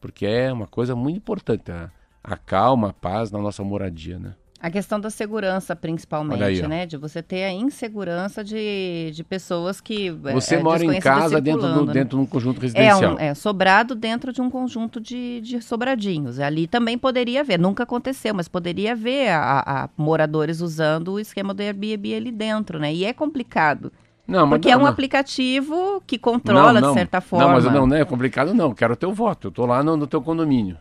[0.00, 1.72] Porque é uma coisa muito importante.
[1.72, 1.90] A,
[2.22, 4.34] a calma, a paz na nossa moradia, né?
[4.64, 6.86] A questão da segurança, principalmente, aí, né?
[6.86, 10.08] De você ter a insegurança de, de pessoas que.
[10.08, 11.92] É, você é, mora em casa dentro, do, né?
[11.92, 13.02] dentro de um conjunto residencial.
[13.02, 16.40] É, um, é, sobrado dentro de um conjunto de, de sobradinhos.
[16.40, 21.52] Ali também poderia haver, nunca aconteceu, mas poderia haver a, a moradores usando o esquema
[21.52, 22.90] do Airbnb ali dentro, né?
[22.90, 23.92] E é complicado.
[24.26, 24.88] Não, Porque não, é um não.
[24.88, 27.44] aplicativo que controla, de certa forma.
[27.44, 28.72] Não, mas não, não é complicado, não.
[28.72, 29.48] Quero o teu voto.
[29.48, 30.78] Eu tô lá no, no teu condomínio.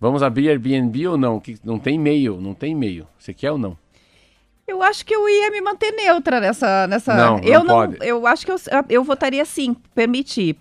[0.00, 1.40] Vamos abrir Airbnb ou não?
[1.40, 3.06] Que não tem e-mail, não tem e-mail.
[3.18, 3.76] Você quer ou não?
[4.66, 6.86] Eu acho que eu ia me manter neutra nessa.
[6.86, 7.14] nessa...
[7.14, 7.98] Não, eu não, pode.
[8.00, 8.56] Eu acho que eu,
[8.88, 10.56] eu votaria sim, permitir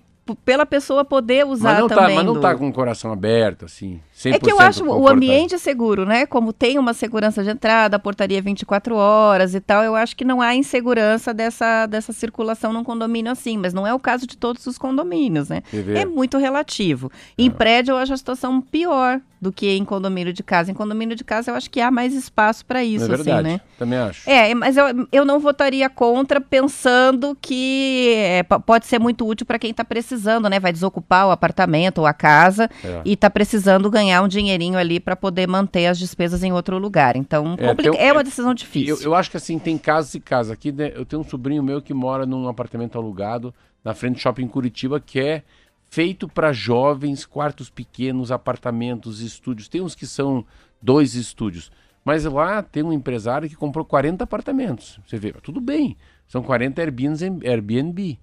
[0.45, 2.07] pela pessoa poder usar mas não também.
[2.07, 4.01] Tá, mas não está com o coração aberto, assim.
[4.25, 6.25] É que eu acho o ambiente seguro, né?
[6.25, 10.23] Como tem uma segurança de entrada, a portaria 24 horas e tal, eu acho que
[10.23, 14.37] não há insegurança dessa, dessa circulação num condomínio assim, mas não é o caso de
[14.37, 15.63] todos os condomínios, né?
[15.95, 17.11] É muito relativo.
[17.37, 17.51] Em é.
[17.51, 20.71] prédio eu acho a situação pior do que em condomínio de casa.
[20.71, 23.43] Em condomínio de casa eu acho que há mais espaço para isso, é verdade, assim,
[23.43, 23.61] né?
[23.77, 24.29] Também acho.
[24.29, 29.59] É, mas eu, eu não votaria contra pensando que é, pode ser muito útil para
[29.59, 30.61] quem está precisando, né?
[30.61, 33.01] Vai desocupar o apartamento ou a casa é.
[33.03, 37.15] e está precisando ganhar um dinheirinho ali para poder manter as despesas em outro lugar.
[37.15, 38.95] Então, é, tem, é uma decisão difícil.
[38.97, 40.51] Eu, eu, acho que assim, tem casos e casos.
[40.51, 43.53] Aqui né, eu tenho um sobrinho meu que mora num apartamento alugado
[43.83, 45.43] na frente do shopping Curitiba, que é
[45.89, 49.67] feito para jovens, quartos pequenos, apartamentos, estúdios.
[49.67, 50.45] Tem uns que são
[50.81, 51.71] dois estúdios.
[52.03, 54.99] Mas lá tem um empresário que comprou 40 apartamentos.
[55.05, 55.95] Você vê, tudo bem,
[56.27, 58.19] são 40 Airbnb, Airbnb.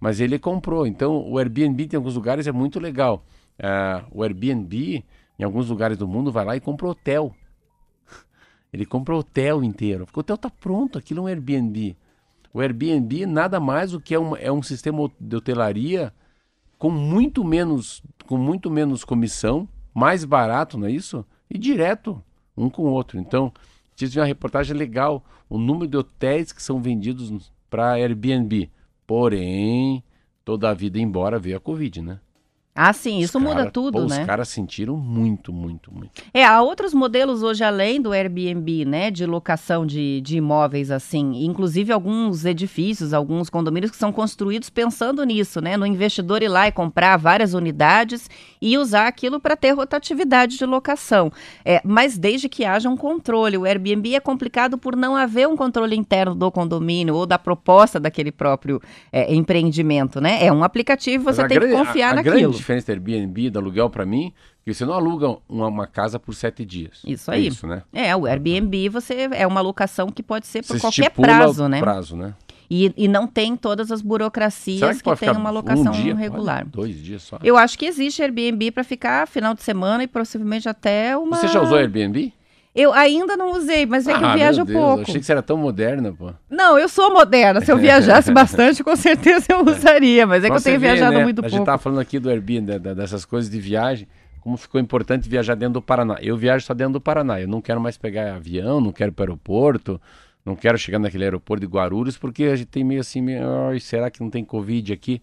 [0.00, 0.86] Mas ele comprou.
[0.86, 3.24] Então, o Airbnb tem alguns lugares é muito legal.
[3.58, 5.04] Uh, o Airbnb,
[5.40, 7.34] em alguns lugares do mundo, vai lá e compra hotel.
[8.70, 10.06] Ele compra hotel inteiro.
[10.14, 11.96] O hotel está pronto, aquilo é um Airbnb.
[12.52, 16.12] O Airbnb nada mais do que é um, é um sistema de hotelaria
[16.78, 21.24] com muito menos, com muito menos comissão, mais barato, não é isso?
[21.48, 22.22] E direto
[22.54, 23.18] um com o outro.
[23.18, 23.50] Então,
[23.96, 28.70] tive uma reportagem legal, o número de hotéis que são vendidos para Airbnb.
[29.06, 30.04] Porém,
[30.44, 32.20] toda a vida embora veio a Covid, né?
[32.82, 34.20] Ah, sim, isso cara, muda tudo, pô, né?
[34.20, 36.22] Os caras sentiram muito, muito, muito.
[36.32, 41.44] É, há outros modelos hoje além do Airbnb, né, de locação de, de imóveis assim,
[41.44, 46.68] inclusive alguns edifícios, alguns condomínios que são construídos pensando nisso, né, no investidor ir lá
[46.68, 48.30] e comprar várias unidades
[48.62, 51.30] e usar aquilo para ter rotatividade de locação.
[51.62, 55.56] É, mas desde que haja um controle, o Airbnb é complicado por não haver um
[55.56, 58.80] controle interno do condomínio ou da proposta daquele próprio
[59.12, 60.42] é, empreendimento, né?
[60.42, 63.58] É um aplicativo, você tem grande, que confiar a, a naquilo diferença do Airbnb, do
[63.58, 64.32] aluguel para mim,
[64.64, 67.02] que você não aluga uma, uma, casa por sete dias.
[67.04, 67.44] Isso é aí.
[67.44, 67.82] É isso, né?
[67.92, 71.80] É, o Airbnb você é uma locação que pode ser por você qualquer prazo, né?
[71.80, 72.34] prazo, né?
[72.72, 76.64] E, e não tem todas as burocracias que, que tem uma locação um dia, regular.
[76.64, 77.36] dois dias só.
[77.42, 81.36] Eu acho que existe Airbnb para ficar final de semana e possivelmente até uma.
[81.36, 82.32] Você já usou Airbnb?
[82.74, 84.98] Eu ainda não usei, mas é que ah, eu viajo Deus, pouco.
[84.98, 86.32] Eu achei que você era tão moderna, pô.
[86.48, 87.60] Não, eu sou moderna.
[87.60, 90.24] Se eu viajasse bastante, com certeza eu usaria.
[90.26, 91.24] Mas é que eu tenho vê, viajado né?
[91.24, 91.54] muito a pouco.
[91.54, 94.06] A gente tava falando aqui do Airbnb, dessas coisas de viagem,
[94.40, 96.18] como ficou importante viajar dentro do Paraná.
[96.20, 97.40] Eu viajo só dentro do Paraná.
[97.40, 100.00] Eu não quero mais pegar avião, não quero ir para o aeroporto,
[100.46, 103.42] não quero chegar naquele aeroporto de Guarulhos, porque a gente tem meio assim, meio,
[103.80, 105.20] será que não tem Covid aqui?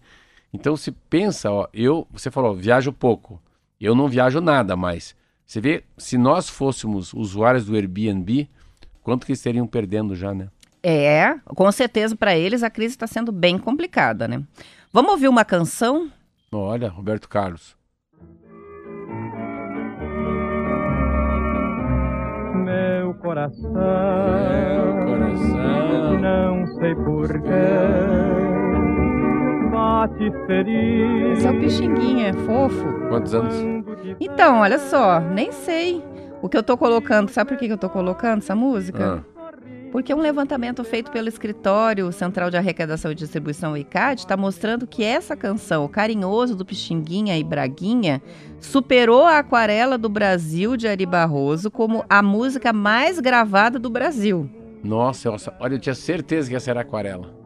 [0.52, 3.40] Então se pensa, ó, eu, você falou, viajo pouco.
[3.80, 5.16] Eu não viajo nada mais.
[5.48, 8.50] Você vê, se nós fôssemos usuários do Airbnb,
[9.02, 10.48] quanto que eles estariam perdendo já, né?
[10.82, 14.42] É, com certeza para eles a crise está sendo bem complicada, né?
[14.92, 16.12] Vamos ouvir uma canção?
[16.52, 17.74] Olha, Roberto Carlos.
[22.54, 27.48] Meu coração, Meu coração não sei porquê.
[29.72, 31.38] Bate feliz.
[31.38, 32.84] Esse é o Pixinguinha, é fofo.
[33.08, 33.77] Quantos anos?
[34.20, 36.02] Então, olha só, nem sei.
[36.40, 39.24] O que eu tô colocando, sabe por que que eu tô colocando essa música?
[39.36, 39.52] Ah,
[39.90, 44.86] Porque um levantamento feito pelo Escritório Central de Arrecadação e Distribuição, o ICAD, está mostrando
[44.86, 48.22] que essa canção, o Carinhoso do Pixinguinha e Braguinha,
[48.60, 54.48] superou a Aquarela do Brasil de Ari Barroso como a música mais gravada do Brasil.
[54.84, 57.37] nossa, nossa, olha, eu tinha certeza que essa era aquarela.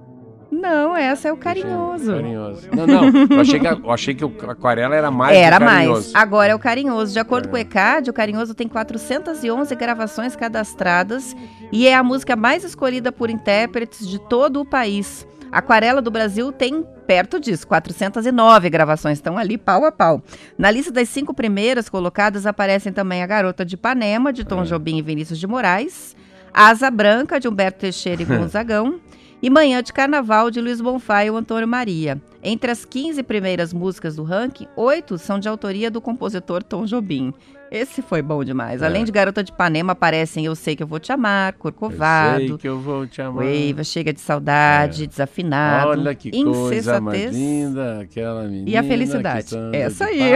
[0.52, 2.12] Não, essa é o Carinhoso.
[2.12, 2.68] Carinhoso.
[2.76, 6.14] Não, não, eu achei que, a- eu achei que o aquarela era mais Era mais.
[6.14, 7.14] Agora é o Carinhoso.
[7.14, 7.50] De acordo É.
[7.50, 11.34] com o ECAD, o Carinhoso tem 411 gravações cadastradas
[11.72, 15.26] e é a música mais escolhida por intérpretes de todo o país.
[15.50, 20.22] Aquarela do Brasil tem perto disso, 409 gravações, estão ali pau a pau.
[20.58, 24.64] Na lista das cinco primeiras colocadas aparecem também A Garota de Ipanema, de Tom É.
[24.64, 26.14] Jobim e Vinícius de Moraes,
[26.54, 29.00] Asa Branca, de Humberto Teixeira e Gonzagão,
[29.42, 32.22] e Manhã de Carnaval, de Luiz Bonfá e o Antônio Maria.
[32.42, 37.34] Entre as 15 primeiras músicas do ranking, oito são de autoria do compositor Tom Jobim.
[37.72, 38.82] Esse foi bom demais.
[38.82, 38.86] É.
[38.86, 42.38] Além de Garota de Ipanema, aparecem Eu Sei Que Eu Vou Te Amar, Eu Corcovado,
[42.48, 43.44] sei que eu vou te amar.
[43.44, 48.68] Waiva, Chega de Saudade, Desafinado, Olha que coisa mais linda, aquela menina.
[48.68, 49.54] E a felicidade.
[49.72, 50.32] Essa aí.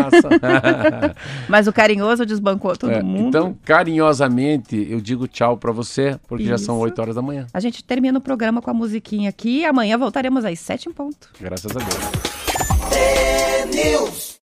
[1.47, 3.28] Mas o Carinhoso desbancou todo É, mundo.
[3.28, 6.84] então, carinhosamente, eu digo tchau pra você, porque já são Isso.
[6.84, 7.47] 8 horas da manhã.
[7.53, 9.64] A gente termina o programa com a musiquinha aqui.
[9.64, 11.28] Amanhã voltaremos às sete em ponto.
[11.39, 11.97] Graças a Deus.